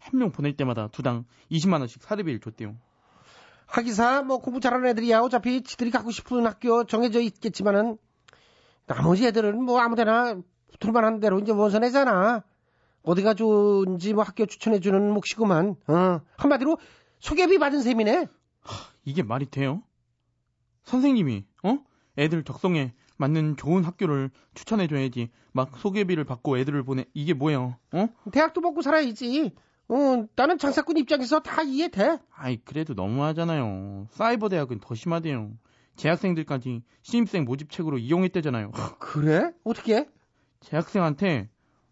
[0.08, 0.10] 어?
[0.10, 2.76] 한명 보낼 때마다 두당 20만 원씩 사례비를 줬대요.
[3.66, 7.98] 하기사 뭐 공부 잘하는 애들이야 어차피 지들이 가고 싶은 학교 정해져 있겠지만은
[8.86, 10.40] 나머지 애들은 뭐 아무데나
[10.72, 12.42] 붙을만 한 대로 이제 원서 내잖아.
[13.02, 15.76] 어디가 좋은지 뭐 학교 추천해주는 몫이구만.
[15.86, 16.20] 어.
[16.36, 16.78] 한마디로
[17.20, 18.26] 소개비 받은 셈이네.
[19.04, 19.82] 이게 말이 돼요?
[20.84, 21.78] 선생님이 어?
[22.16, 27.76] 애들 적성에 맞는 좋은 학교를 추천해줘야지 막 소개비를 받고 애들을 보내 이게 뭐예요?
[27.92, 28.08] 어?
[28.32, 29.52] 대학도 먹고 살아야지.
[29.88, 32.18] 어, 나는 장사꾼 입장에서 다 이해돼.
[32.34, 34.08] 아이 그래도 너무하잖아요.
[34.10, 35.52] 사이버 대학은 더 심하대요.
[35.96, 38.70] 재학생들까지 신입생 모집책으로 이용했대잖아요.
[39.00, 39.50] 그래?
[39.64, 40.06] 어떻게?
[40.60, 41.48] 재학생한테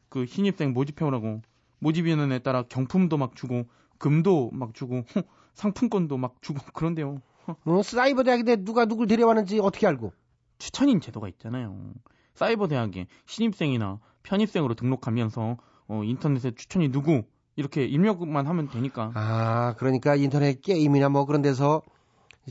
[0.08, 1.42] 그 신입생 모집해오라고
[1.78, 3.64] 모집위원회에 따라 경품도 막 주고
[3.98, 5.02] 금도 막 주고
[5.54, 7.22] 상품권도 막 주고 그런데요.
[7.64, 10.12] 어, 사이버 대학인데 누가 누굴 데려왔는지 어떻게 알고?
[10.58, 11.92] 추천인 제도가 있잖아요.
[12.34, 15.56] 사이버 대학에 신입생이나 편입생으로 등록하면서
[15.88, 17.22] 어, 인터넷에 추천이 누구
[17.56, 19.12] 이렇게 입력만 하면 되니까.
[19.14, 21.82] 아, 그러니까 인터넷 게임이나 뭐 그런 데서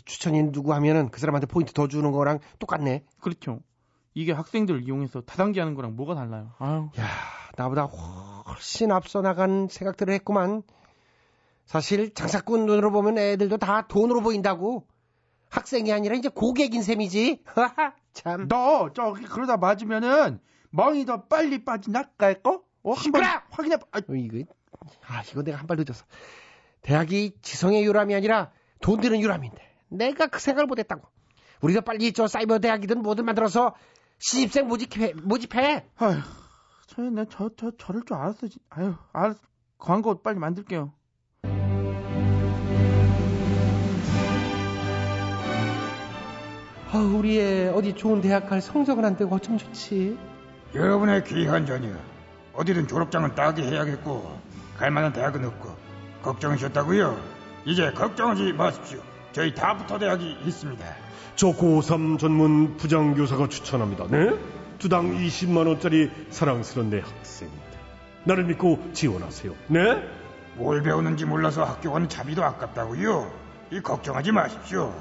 [0.03, 3.05] 추천인 누구 하면은 그 사람한테 포인트 더 주는 거랑 똑같네.
[3.21, 3.61] 그렇죠.
[4.13, 6.51] 이게 학생들 이용해서 다단계 하는 거랑 뭐가 달라요?
[6.57, 6.89] 아유.
[6.99, 7.05] 야,
[7.55, 10.63] 나보다 훨씬 앞서 나간 생각들을 했구만.
[11.65, 14.85] 사실 장사꾼 눈으로 보면 애들도 다 돈으로 보인다고.
[15.49, 17.43] 학생이 아니라 이제 고객인 셈이지.
[18.13, 18.47] 참.
[18.47, 20.39] 너 저기 그러다 맞으면은
[20.71, 22.63] 멍이 더 빨리 빠진다 까이 거?
[22.83, 23.85] 어, 한번 확인해 봐.
[23.91, 24.45] 아, 어, 이거
[25.07, 26.05] 아, 이거 내가 한 발 늦었어.
[26.81, 29.57] 대학이 지성의 유람이 아니라 돈 드는 유람인데.
[29.89, 31.07] 내가 그 생각을 못했다고.
[31.61, 33.75] 우리가 빨리 저 사이버 대학이든 뭐든 만들어서
[34.19, 35.85] 신입생 모집해, 모집해.
[35.97, 36.19] 아휴,
[36.87, 38.47] 저희 내 저 저 저럴 줄 알았어.
[38.47, 39.39] 진- 아유, 알았어.
[39.77, 40.93] 광고 빨리 만들게요.
[46.91, 50.17] 아, 우리 애 어디 좋은 대학 갈 성적은 안 되고 어쩜 좋지?
[50.73, 51.89] 여러분의 귀한 자녀
[52.53, 54.39] 어디든 졸업장은 따게 해야겠고
[54.77, 55.75] 갈만한 대학은 없고
[56.21, 57.17] 걱정하셨다고요?
[57.65, 58.99] 이제 걱정하지 마십시오.
[59.31, 60.85] 저희 다부터 대학이 있습니다.
[61.35, 64.07] 저 고3 전문 부장교사가 추천합니다.
[64.09, 64.33] 네?
[64.79, 67.65] 두당 20만원짜리 사랑스러운 내 학생입니다.
[68.23, 69.53] 나를 믿고 지원하세요.
[69.67, 70.03] 네?
[70.55, 73.31] 뭘 배우는지 몰라서 학교 온 자비도 아깝다고요?
[73.71, 74.93] 이 걱정하지 마십시오.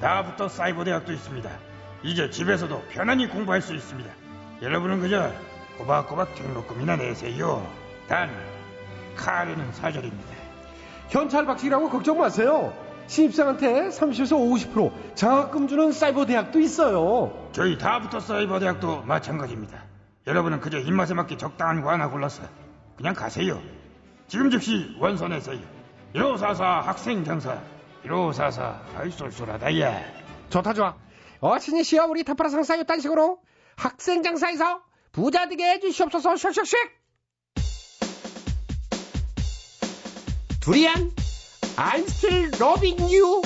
[0.00, 1.50] 다부터 사이버 대학도 있습니다.
[2.02, 4.10] 이제 집에서도 편안히 공부할 수 있습니다.
[4.62, 5.32] 여러분은 그저
[5.78, 7.66] 꼬박꼬박 등록금이나 내세요.
[8.08, 8.30] 단
[9.18, 10.34] 카드는 사절입니다.
[11.10, 12.72] 현찰 박치기라고 걱정 마세요.
[13.08, 14.36] 신입생한테 30에서
[14.72, 17.48] 50% 장학금 주는 사이버 대학도 있어요.
[17.52, 19.82] 저희 다부터 사이버 대학도 마찬가지입니다.
[20.26, 22.42] 여러분은 그저 입맛에 맞게 적당한 거 하나 골라서
[22.96, 23.60] 그냥 가세요.
[24.26, 24.94] 지금 즉시
[25.30, 25.58] 내세요.
[26.12, 27.58] 1544 학생 장사
[28.04, 30.02] 1544 아이 쏠쏠하다 야.
[30.50, 30.94] 좋다 좋아.
[31.40, 33.38] 어 신이시여 우리 타파라 상사 이딴 식으로
[33.76, 36.98] 학생 장사에서 부자 되게 해주시옵소서 쉑쉑쉑.
[40.68, 41.10] 두리안
[41.78, 43.42] I'm still loving you.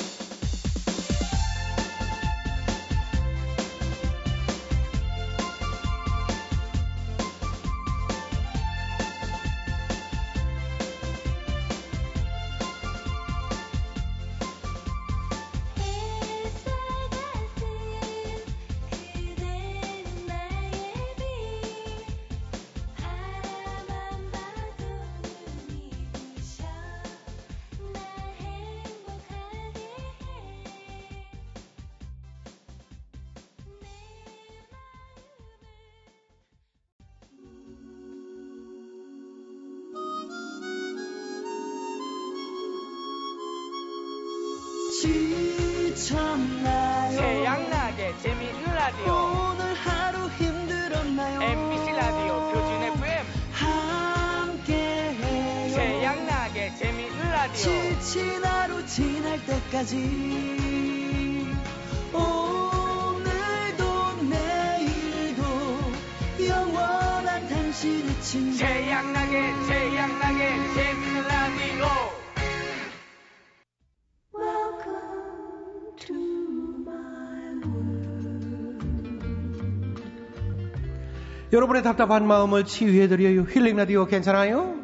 [81.52, 83.42] 여러분의 답답한 마음을 치유해드려요.
[83.42, 84.74] 힐링 라디오 괜찮아요?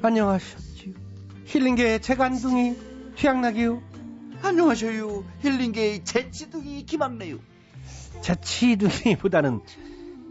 [0.00, 0.94] 안녕하셨지요.
[1.44, 2.76] 힐링계의 재간둥이
[3.16, 3.82] 최양락이요.
[4.42, 5.24] 안녕하세요.
[5.40, 7.38] 힐링계의 재치둥이 김학래요.
[8.22, 9.60] 재치둥이보다는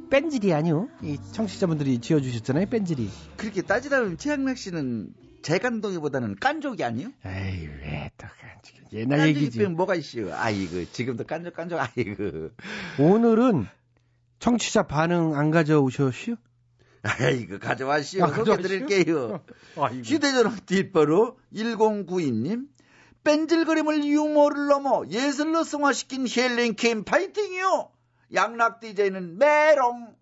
[0.10, 0.88] 뺀질이 아니요.
[1.04, 2.68] 이 청취자분들이 지어주셨잖아요.
[2.68, 3.10] 뺀질이.
[3.36, 7.10] 그렇게 따지다면 최양락 씨는 재간둥이보다는 깐족이 아니요?
[7.26, 8.94] 에이 왜또 깐족?
[8.94, 9.64] 옛날 얘기지.
[9.68, 10.34] 뭐가 있어요?
[10.36, 12.50] 아이고 지금도 깐족 깐족 아이고.
[13.00, 13.68] 오늘은
[14.40, 16.36] 청취자 반응 안 가져오셨슈?
[17.04, 18.24] 아이고 가져와시오.
[18.26, 18.34] 아?
[18.34, 19.44] 소개드릴게요.
[20.04, 22.68] 휴대전화 뒷번호 1092님.
[23.24, 27.92] 뺀질거림을 유머를 넘어 예술로 승화시킨 힐링킴 파이팅이요.
[28.34, 30.16] 양락 DJ는 메롱.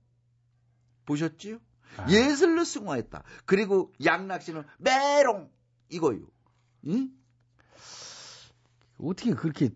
[1.05, 1.59] 보셨지요?
[1.97, 2.09] 아.
[2.09, 3.23] 예술로 승화했다.
[3.45, 5.49] 그리고 양락 씨는 메롱.
[5.89, 6.19] 이거요.
[6.87, 7.09] 응?
[8.97, 9.69] 어떻게 그렇게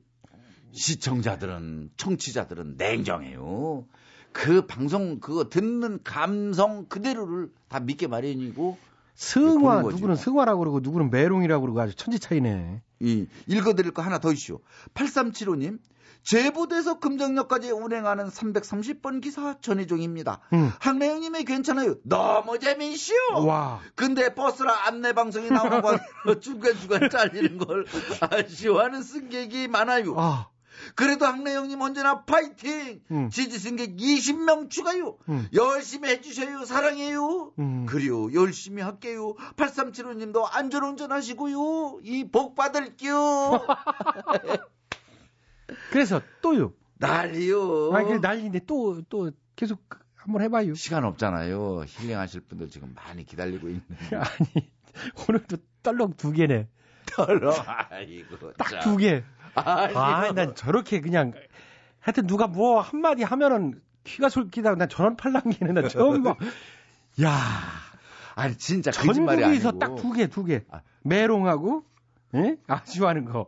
[0.72, 3.86] 시청자들은 청취자들은 냉정해요.
[4.32, 8.78] 그 방송 그거 듣는 감성 그대로를 다 믿게 마련이고
[9.16, 9.82] 승화.
[9.82, 12.82] 누구는 승화라고 그러고 누구는 메롱이라고 그러고 아주 천지 차이네.
[13.02, 14.62] 이 읽어드릴 거 하나 더 있쇼.
[14.94, 15.80] 8375님
[16.24, 20.40] 제보돼서 금정역까지 운행하는 330번 기사 전희종입니다.
[20.54, 20.72] 응.
[20.80, 21.96] 항래형님이 괜찮아요.
[22.04, 23.14] 너무 재미있쇼.
[23.46, 23.80] 와.
[23.96, 25.98] 근데 버스라 안내 방송이 나오는 거
[26.40, 27.86] 중간 중간 잘리는 걸
[28.20, 30.16] 아쉬워하는 승객이 많아요.
[30.18, 30.50] 아.
[30.96, 33.02] 그래도 항래형님 언제나 파이팅!
[33.12, 33.30] 응.
[33.30, 35.18] 지지 승객 20명 추가요.
[35.30, 35.48] 응.
[35.54, 36.66] 열심히 해주셔요.
[36.66, 37.54] 사랑해요.
[37.60, 37.86] 음.
[37.88, 38.34] 그래요.
[38.34, 39.36] 열심히 할게요.
[39.58, 42.00] 8375님도 안전운전 하시고요.
[42.04, 43.62] 이 복 받을게요.
[45.92, 46.74] 그래서 또요.
[46.98, 47.94] 난리요.
[47.94, 49.80] 아니 그 난리인데 또 또 계속
[50.16, 50.74] 한번 해봐요.
[50.76, 51.84] 시간 없잖아요.
[51.88, 53.96] 힐링하실 분들 지금 많이 기다리고 있는데.
[54.16, 54.70] 아니
[55.28, 56.68] 오늘도 떨렁 두 개네.
[57.08, 57.54] 떨어.
[57.90, 58.54] 아이고.
[58.54, 59.24] 딱 두 개.
[59.56, 60.00] 아이고.
[60.00, 61.34] 아, 난 저렇게 그냥
[62.00, 66.36] 하여튼 누가 뭐 한마디 하면은 키가 솔깃하고 난 전원 팔랑기는 나 처음 봐.
[67.22, 67.38] 야.
[68.36, 70.64] 아니 진짜 전국에서 딱 두 개, 두 개.
[71.04, 71.84] 메롱하고,
[72.36, 72.58] 예?
[72.68, 73.48] 아쉬워하는 거.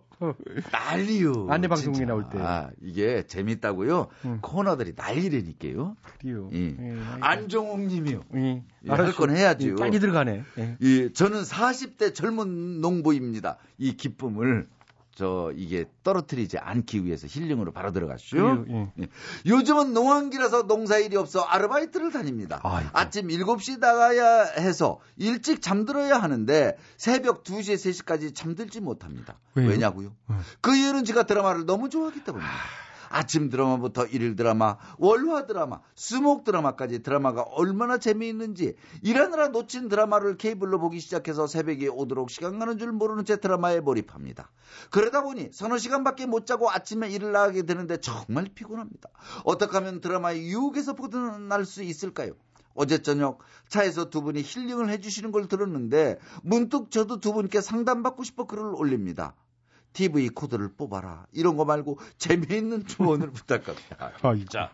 [0.71, 1.47] 난리요.
[1.49, 2.07] 안내 방송에 진짜.
[2.07, 2.37] 나올 때.
[2.39, 4.07] 아, 이게 재밌다고요?
[4.41, 5.97] 코너들이 난리라니까요.
[6.19, 6.49] 그래요.
[6.53, 6.75] 예.
[6.79, 8.21] 예, 안정욱 님이요.
[8.35, 8.63] 예.
[8.87, 9.67] 할건 해야죠.
[9.69, 10.43] 예, 빨리 들어가네.
[10.59, 10.77] 예.
[10.81, 13.57] 예, 저는 40대 젊은 농부입니다.
[13.77, 14.67] 이 기쁨을
[15.15, 18.35] 저 이게 떨어뜨리지 않기 위해서 힐링으로 바로 들어가시죠.
[18.35, 19.03] 그래요, 예.
[19.03, 19.07] 예.
[19.45, 22.59] 요즘은 농한기라서 농사일이 없어 아르바이트를 다닙니다.
[22.93, 29.39] 아침 7시 나가야 해서 일찍 잠들어야 하는데 새벽 2시, 3시까지 잠들지 못합니다.
[29.55, 29.69] 왜요?
[29.69, 30.15] 왜냐고요?
[30.61, 32.55] 그 이유는 제가 드라마를 너무 좋아하기 때문입니다.
[32.55, 40.37] 아 침 드라마부터 일일 드라마, 월화 드라마, 수목 드라마까지 드라마가 얼마나 재미있는지 일하느라 놓친 드라마를
[40.37, 44.49] 케이블로 보기 시작해서 새벽이 오도록 시간 가는 줄 모르는 채 드라마에 몰입합니다.
[44.89, 49.09] 그러다 보니 서너 시간밖에 못 자고 아침에 일을 나가게 되는데 정말 피곤합니다.
[49.45, 52.33] 어떻게 하면 드라마의 유혹에서 벗어날 수 있을까요?
[52.75, 53.39] 어제 저녁
[53.69, 59.35] 차에서 두 분이 힐링을 해주시는 걸 들었는데 문득 저도 두 분께 상담받고 싶어 글을 올립니다.
[59.93, 61.27] TV 코드를 뽑아라.
[61.31, 64.13] 이런 거 말고 재미있는 조언을 부탁합니다.
[64.49, 64.71] 자,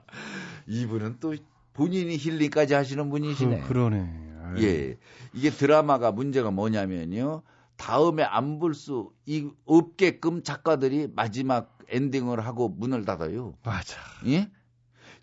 [0.67, 1.35] 이분은 또
[1.73, 3.61] 본인이 힐링까지 하시는 분이시네.
[3.61, 4.97] 그, 러네 예.
[5.33, 7.43] 이게 드라마가 문제가 뭐냐면요.
[7.77, 9.11] 다음에 안 볼 수
[9.65, 13.55] 없게끔 작가들이 마지막 엔딩을 하고 문을 닫아요.
[13.63, 13.97] 맞아.
[14.27, 14.49] 예?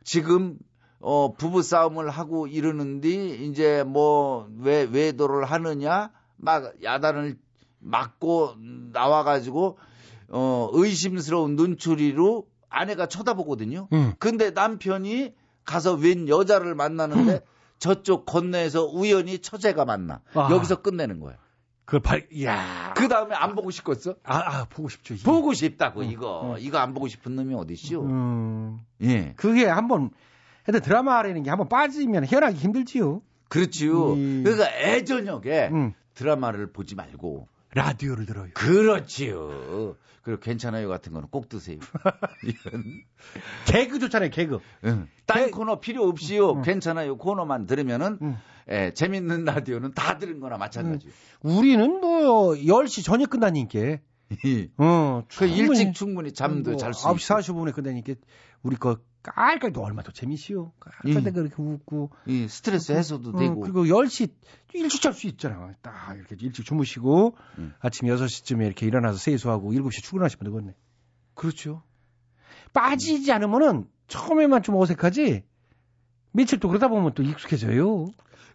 [0.05, 0.59] 지금
[1.01, 7.37] 어 부부 싸움을 하고 이러는데 이제 뭐 왜 외도를 하느냐 막 야단을
[7.87, 8.55] 맞고
[8.93, 9.79] 나와 가지고
[10.29, 13.89] 어 의심스러운 눈초리로 아내가 쳐다보거든요.
[13.93, 14.15] 응.
[14.19, 15.35] 근데 남편이
[15.65, 17.41] 가서 웬 여자를 만나는데
[17.79, 20.21] 저쪽 건너에서 우연히 처제가 만나.
[20.35, 20.49] 아.
[20.51, 21.37] 여기서 끝내는 거야.
[21.85, 22.93] 그 발, 야.
[22.97, 24.17] 그 다음에 안 보고 싶겠어?
[24.25, 25.15] 아, 아, 보고 싶죠.
[25.15, 25.23] 이게.
[25.23, 28.03] 보고 싶다고 이거 이거 안 보고 싶은 놈이 어디시오?
[28.03, 28.81] 음.
[29.03, 29.35] 예.
[29.37, 30.11] 그게 한 번,
[30.65, 33.23] 근데 드라마라는 게 한 번 빠지면 헤어나기 힘들지요.
[33.49, 34.15] 그렇지요.
[34.15, 34.43] 음.
[34.45, 35.93] 그러니까 애저녁에 음.
[36.15, 37.47] 드라마를 보지 말고
[37.77, 38.49] 라디오를 들어요.
[38.55, 39.97] 그렇지요.
[40.23, 41.79] 그리고 괜찮아요 같은 거는 꼭 드세요.
[43.67, 44.59] 개그 좋잖아요, 개그.
[44.85, 45.09] 응.
[45.27, 46.63] 딴 코너 필요 없이요.
[46.63, 47.17] 괜찮아요.
[47.19, 48.37] 코너만 들으면은
[48.69, 51.13] 예, 재밌는 라디오는 다 들은 거나 마찬가지요.
[51.43, 53.99] 우리는 뭐, 10시 전에 끝나니까.
[54.79, 58.15] 어, 그 일찍 충분히 잠도 잘수 9시 45분에 끝나니까,
[58.63, 58.99] 우리 거
[59.35, 60.73] 깔깔도 얼마 더 재밌이요.
[60.81, 62.11] 깔깔대 그렇게 웃고.
[62.27, 63.61] 이 스트레스 해소도 어, 되고.
[63.61, 64.31] 그리고 10시
[64.75, 65.73] 일찍 잘 수 있잖아.
[65.83, 67.37] 딱 이렇게 일찍 주무시고
[67.81, 70.75] 아침 6시쯤에 이렇게 일어나서 세수하고 7시 출근하시면 되겠네.
[71.35, 71.83] 그렇죠.
[72.73, 75.45] 빠지지 않으면은 처음에만 좀 어색하지.
[76.33, 78.07] 며칠 또 그러다 보면 또 익숙해져요.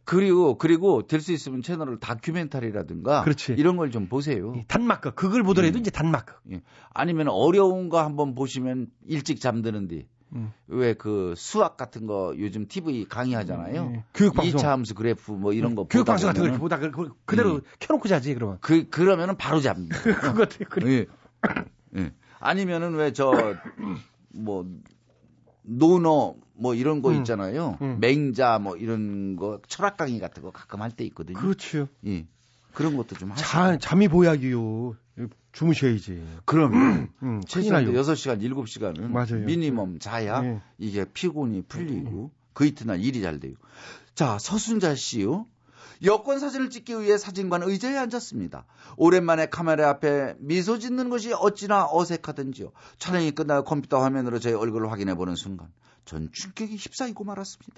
[0.03, 3.53] 그리고 그리고 될 수 있으면 채널을 다큐멘터리라든가 그렇지.
[3.57, 4.53] 이런 걸 좀 보세요.
[4.67, 6.41] 단막극 그걸 보더라도 이제 단막극.
[6.53, 6.61] 예.
[6.91, 10.51] 아니면 어려운 거 한번 보시면 일찍 잠드는데 음.
[10.67, 13.81] 왜그 수학 같은 거 요즘 TV 강의하잖아요.
[13.83, 14.03] 음, 예.
[14.13, 14.59] 교육방송.
[14.61, 17.61] 2차 함수 그래프 뭐 이런 거 교육 보다 방송 같은 거 보다 그- 그대로 음.
[17.79, 18.57] 켜놓고 자지 그러면.
[18.61, 19.97] 그 그러면은 바로 잡니다.
[20.01, 20.91] 그것 그래.
[20.91, 21.07] 예.
[21.97, 22.11] 예.
[22.39, 23.31] 아니면은 왜 저
[24.33, 24.65] 뭐
[25.63, 27.17] 노너 뭐 이런 거 음.
[27.17, 27.77] 있잖아요.
[27.99, 31.37] 맹자 뭐 이런 거 철학 강의 같은 거 가끔 할 때 있거든요.
[31.37, 31.87] 그렇죠.
[32.07, 32.25] 예.
[32.73, 33.33] 그런 것도 좀.
[33.35, 34.95] 자, 잠이 보약이요.
[35.51, 36.23] 주무셔야지.
[37.23, 38.01] 음, 큰일 최소한 나요.
[38.01, 39.45] 6시간, 7시간은 맞아요.
[39.45, 40.61] 미니멈 자야 예.
[40.77, 43.53] 이게 피곤이 풀리고 그 이튿날 일이 잘 돼요.
[44.15, 45.47] 자, 서순자 씨요.
[46.03, 48.65] 여권 사진을 찍기 위해 사진관 의자에 앉았습니다.
[48.97, 52.71] 오랜만에 카메라 앞에 미소 짓는 것이 어찌나 어색하던지요.
[52.97, 55.71] 촬영이 끝나고 컴퓨터 화면으로 제 얼굴을 확인해 보는 순간
[56.05, 57.75] 전 충격이 휩싸이고 말았습니다.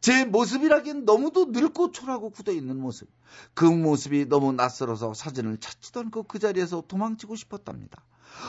[0.00, 3.08] 제 모습이라기엔 너무도 늙고 초라하고 굳어 있는 모습.
[3.54, 8.04] 그 모습이 너무 낯설어서 사진을 찾지도 않고 그 자리에서 도망치고 싶었답니다.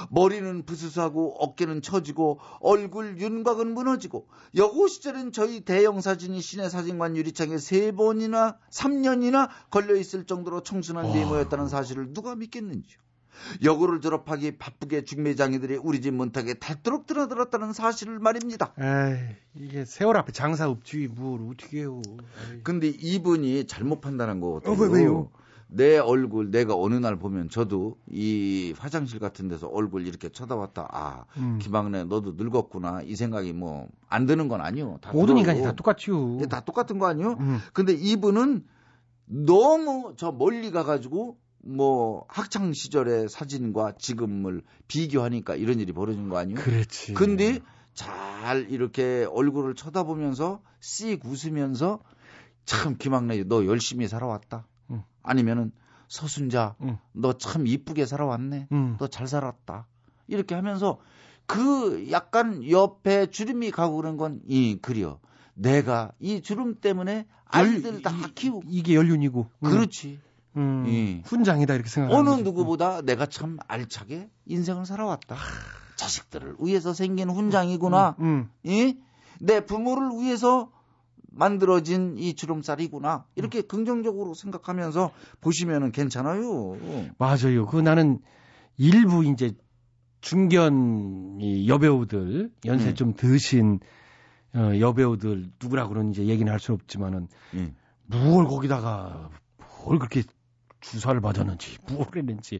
[0.09, 7.57] 머리는 부스스하고 어깨는 처지고 얼굴 윤곽은 무너지고 여고 시절엔 저희 대형 사진이 시내 사진관 유리창에
[7.57, 13.02] 세 번이나 3년이나 걸려 있을 정도로 청순한 미모였다는 사실을 누가 믿겠는지요.
[13.63, 18.73] 여고를 졸업하기 바쁘게 중매장이들이 우리 집 문턱에 닳도록 드나들었다는 사실을 말입니다.
[18.79, 22.01] 에이, 이게 세월 앞에 장사 없지 뭘 어떻게 해요.
[22.63, 24.73] 근데 이분이 잘못 판단한 거 같아요.
[24.73, 25.29] 어, 왜, 왜요?
[25.67, 30.87] 내 얼굴 내가 어느 날 보면 저도 이 화장실 같은 데서 얼굴 이렇게 쳐다봤다.
[30.91, 31.57] 아, 음.
[31.59, 33.01] 김학래 너도 늙었구나.
[33.03, 34.99] 이 생각이 뭐 안 드는 건 아니요.
[35.01, 35.39] 다 모든 들어요.
[35.39, 36.41] 인간이 다 똑같지요.
[36.41, 37.37] 예, 다 똑같은 거 아니요?
[37.39, 37.57] 음.
[37.73, 38.63] 근데 이분은
[39.25, 46.55] 너무 저 멀리 가가지고 뭐 학창 시절의 사진과 지금을 비교하니까 이런 일이 벌어진 거 아니요?
[46.55, 47.13] 그렇지.
[47.13, 47.59] 근데
[47.93, 51.99] 잘 이렇게 얼굴을 쳐다보면서 씩 웃으면서
[52.65, 54.67] 참 김학래 너 열심히 살아왔다.
[54.91, 55.03] 응.
[55.21, 55.71] 아니면은
[56.09, 56.97] 서순자 응.
[57.13, 58.67] 너참 이쁘게 살아왔네.
[58.71, 58.97] 응.
[58.99, 59.87] 너잘 살았다.
[60.27, 60.99] 이렇게 하면서
[61.45, 65.19] 그 약간 옆에 주름이 가고 그런 건 이 그려.
[65.55, 69.47] 내가 이 주름 때문에 아이들 다 키우고 이게 연륜이고.
[69.59, 69.69] 음.
[69.69, 70.19] 그렇지.
[70.55, 71.21] 음, 예.
[71.25, 72.43] 훈장이다 이렇게 생각하는 어느 거죠.
[72.43, 75.35] 누구보다 내가 참 알차게 인생을 살아왔다.
[75.95, 78.15] 자식들을 위해서 생긴 훈장이구나.
[78.19, 78.49] 음.
[78.63, 78.97] 이?
[79.39, 80.71] 내 부모를 위해서
[81.31, 83.25] 만들어진 이 주름살이구나.
[83.35, 86.77] 이렇게 긍정적으로 생각하면서 보시면은 괜찮아요.
[87.17, 87.65] 맞아요.
[87.65, 88.19] 그 나는
[88.77, 89.53] 일부 이제
[90.21, 92.95] 중견 이 여배우들 연세 음.
[92.95, 93.79] 좀 드신
[94.55, 97.75] 어, 여배우들 누구라 그런 이제 얘기는 할 수는 없지만은 음.
[98.05, 99.29] 뭘 거기다가
[99.83, 100.23] 뭘 그렇게
[100.83, 102.59] 주사를 맞았는지 뭘 했는지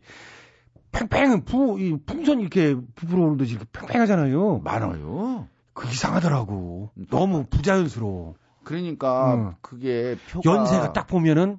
[0.92, 4.60] 팽팽 부, 이 풍선 이렇게 부풀어 오르듯이 이렇게 팽팽하잖아요.
[4.60, 5.48] 많아요.
[5.74, 6.92] 그 이상하더라고.
[7.10, 8.36] 너무 부자연스러워.
[8.64, 9.54] 그러니까 음.
[9.62, 11.58] 그게 표가 연세가 딱 보면은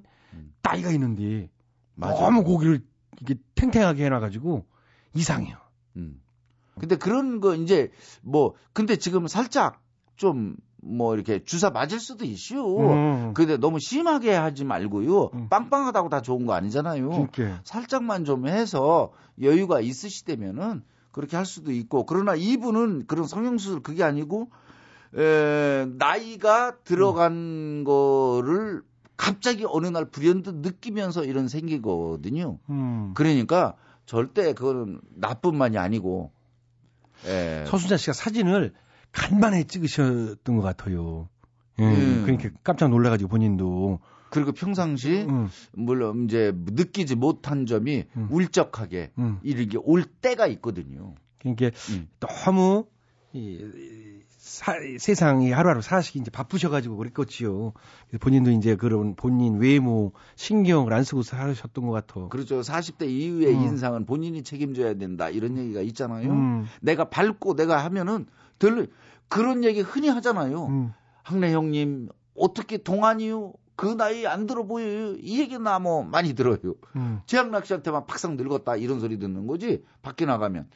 [0.61, 1.49] 나이가 있는데
[1.95, 2.19] 맞아.
[2.21, 2.81] 너무 고기를
[3.21, 4.65] 이게 탱탱하게 해놔가지고
[5.13, 5.57] 이상해요.
[5.97, 6.21] 음.
[6.79, 7.91] 근데 그런 거 이제
[8.21, 9.81] 뭐 근데 지금 살짝
[10.15, 10.55] 좀
[10.85, 12.55] 뭐 이렇게 주사 맞을 수도 있슈.
[12.79, 13.33] 음.
[13.33, 15.31] 근데 너무 심하게 하지 말고요.
[15.49, 17.09] 빵빵하다고 다 좋은 거 아니잖아요.
[17.09, 17.61] 그러니까.
[17.63, 19.11] 살짝만 좀 해서
[19.41, 24.49] 여유가 있으시다면은 그렇게 할 수도 있고 그러나 이분은 그런 성형수술 그게 아니고
[25.15, 28.81] 에, 나이가 들어간 거를
[29.17, 32.59] 갑자기 어느 날 불현듯 느끼면서 이런 생기거든요.
[32.69, 33.13] 음.
[33.15, 33.75] 그러니까
[34.05, 36.31] 절대 그거는 나뿐만이 아니고
[37.25, 37.63] 예.
[37.67, 38.73] 서순자 씨가 사진을
[39.15, 41.29] 간만에 찍으셨던 것 같아요.
[41.79, 42.21] 예, 음.
[42.25, 43.99] 그러니까 깜짝 놀라가지고 본인도.
[44.29, 45.47] 그리고 평상시 음.
[45.73, 49.39] 물론 이제 느끼지 못한 점이 울적하게 음.
[49.43, 51.15] 이렇게 올 때가 있거든요.
[51.39, 52.07] 그러니까 음.
[52.19, 52.85] 너무
[53.33, 53.59] 이,
[54.37, 57.73] 사- 세상이 하루하루 사시기 이제 바쁘셔가지고 그랬겠지요.
[58.19, 62.27] 본인도 이제 그런 본인 외모 신경을 안 쓰고 살으셨던 것 같아.
[62.27, 62.61] 그렇죠.
[62.61, 63.61] 40대 이후의 음.
[63.63, 65.29] 인상은 본인이 책임져야 된다.
[65.29, 66.29] 이런 얘기가 있잖아요.
[66.31, 66.65] 음.
[66.81, 68.25] 내가 밟고 내가 하면은
[68.59, 68.87] 들
[69.27, 70.65] 그런 얘기 흔히 하잖아요.
[70.67, 70.93] 음.
[71.23, 73.53] 학래 형님 어떻게 동안이요?
[73.75, 75.15] 그 나이 안 들어 보여요.
[75.19, 76.57] 이 얘기 나뭐 많이 들어요.
[76.95, 77.21] 음.
[77.25, 79.83] 최양락 씨한테만 팍상 늙었다 이런 소리 듣는 거지.
[80.01, 80.67] 밖에 나가면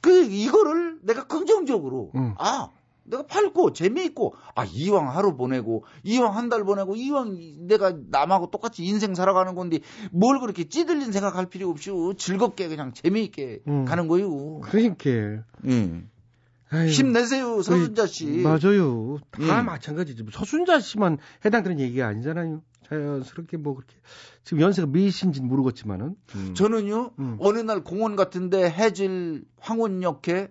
[0.00, 2.34] 그 이거를 내가 긍정적으로 음.
[2.38, 2.70] 아
[3.04, 8.84] 내가 밟고 재미있고 아 이왕 하루 보내고 이왕 한 달 보내고 이왕 내가 남하고 똑같이
[8.84, 9.78] 인생 살아가는 건데
[10.10, 13.84] 뭘 그렇게 찌들린 생각할 필요 없이 즐겁게 그냥 재미있게 음.
[13.84, 14.60] 가는 거요.
[14.60, 15.44] 그러니까.
[15.64, 16.08] 음.
[16.72, 16.90] 아이고.
[16.90, 18.26] 힘내세요 서순자 씨.
[18.42, 19.18] 맞아요.
[19.30, 19.66] 다 음.
[19.66, 20.24] 마찬가지죠.
[20.32, 22.62] 서순자 씨만 해당되는 얘기가 아니잖아요.
[22.88, 23.94] 자연스럽게 뭐 그렇게
[24.42, 26.16] 지금 연세가 몇인지는 모르겠지만은.
[26.34, 26.54] 음.
[26.54, 27.36] 저는요 음.
[27.40, 30.50] 어느 날 공원 같은데 해질 황혼역에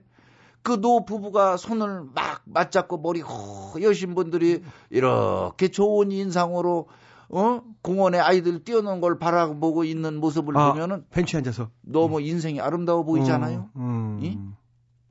[0.64, 4.62] 그노 부부가 손을 막 맞잡고 머리 허 여신 분들이
[4.92, 6.88] 이렇게 좋은 인상으로
[7.30, 11.70] 어 공원에 아이들 뛰어노는 걸 바라보고 있는 모습을 아, 보면은 벤치에 앉아서.
[11.82, 13.70] 너무 인생이 아름다워 보이지 않아요?
[13.76, 14.20] 음.
[14.22, 14.38] 이?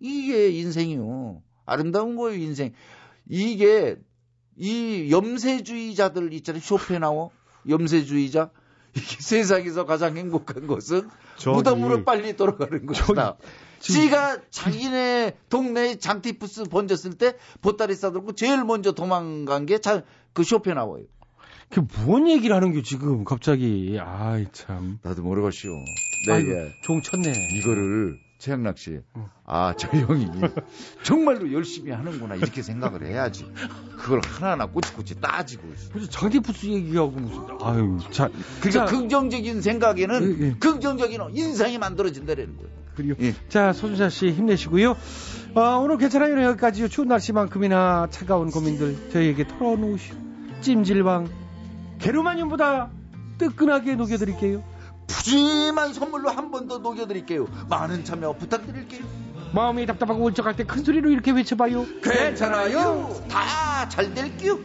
[0.00, 1.42] 이게 인생이요.
[1.66, 2.72] 아름다운 거예요, 인생.
[3.28, 3.96] 이게
[4.56, 6.60] 이 염세주의자들 있잖아요.
[6.60, 7.30] 쇼펜하워
[7.68, 8.50] 염세주의자.
[8.96, 13.36] 이게 세상에서 가장 행복한 것은 저기- 무덤으로 빨리 돌아가는 것이다.
[13.78, 19.78] 지가 자기네 동네에 장티푸스 번졌을 때 보따리 싸들고 제일 먼저 도망간 게
[20.32, 21.06] 그 쇼펜하워예요.
[21.70, 24.98] 그 뭔 얘기를 하는 게 지금 갑자기 아이 참.
[25.02, 25.70] 나도 모르겠시오.
[26.28, 27.32] 아이고, 내가 종 쳤네.
[27.58, 29.00] 이거를 최양락 씨,
[29.44, 30.26] 아 저 형이
[31.02, 33.46] 정말로 열심히 하는구나 이렇게 생각을 해야지.
[33.98, 35.68] 그걸 하나하나 꼬치꼬치 따지고.
[35.92, 38.30] 무슨 장티푸스 얘기하고 무슨 아유 자
[38.60, 40.54] 그러니까 자, 긍정적인 생각에는 예, 예.
[40.58, 42.70] 긍정적인 인상이 만들어진다는 거예요.
[42.96, 43.34] 그리고 예.
[43.50, 44.96] 자 서준자 씨 힘내시고요.
[45.54, 46.88] 어, 오늘 괜찮아요 여기까지요.
[46.88, 50.16] 추운 날씨만큼이나 차가운 고민들 저희에게 털어놓으시오.
[50.62, 51.28] 찜질방
[51.98, 52.90] 게르마늄보다
[53.36, 54.62] 뜨끈하게 녹여드릴게요.
[55.10, 57.46] 푸짐한 선물로 한 번 더 녹여드릴게요.
[57.68, 59.04] 많은 참여 부탁드릴게요.
[59.54, 61.84] 마음이 답답하고 울적할 때 큰 소리로 이렇게 외쳐봐요.
[62.02, 63.08] 괜찮아요.
[63.28, 64.58] 다 잘 될게요.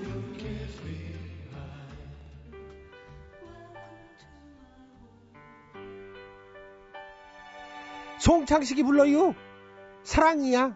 [8.19, 9.35] 송창식이 불러요.
[10.03, 10.75] 사랑이야.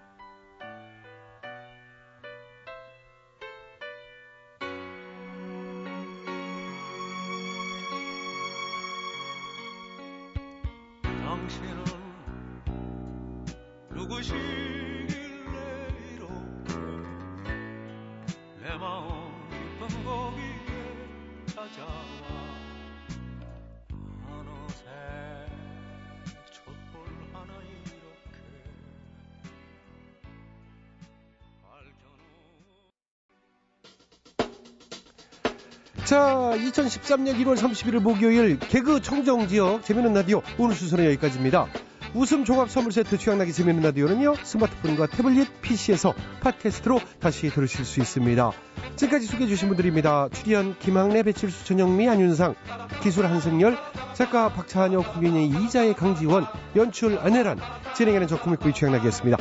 [36.80, 41.68] 2013년 1월 31일 목요일 개그 청정 지역 재미있는 라디오 오늘 순서는 여기까지입니다.
[42.16, 44.36] 웃음 종합 선물 세트 취향나게 재밌는 라디오는요.
[44.42, 48.52] 스마트폰과 태블릿 PC에서 팟캐스트로 다시 들으실 수 있습니다.
[48.96, 50.30] 지금까지 소개해 주신 분들입니다.
[50.32, 52.56] 출연 김학래, 배칠수, 전영미, 안윤상,
[53.04, 53.78] 기술 한승열,
[54.14, 57.60] 작가 박찬혁, 국민의 이자의 강지원, 연출 안혜란,
[57.96, 59.38] 진행하는 저 코믹부의 취향나게였습니다.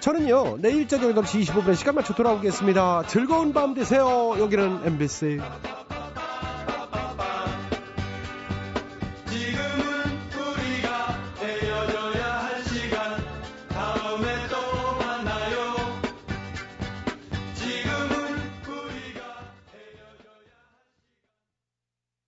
[0.00, 3.04] 저는요, 내일 저녁 8시 25분에 시간 맞춰 돌아오겠습니다.
[3.06, 4.34] 즐거운 밤 되세요.
[4.38, 5.40] 여기는 MBC.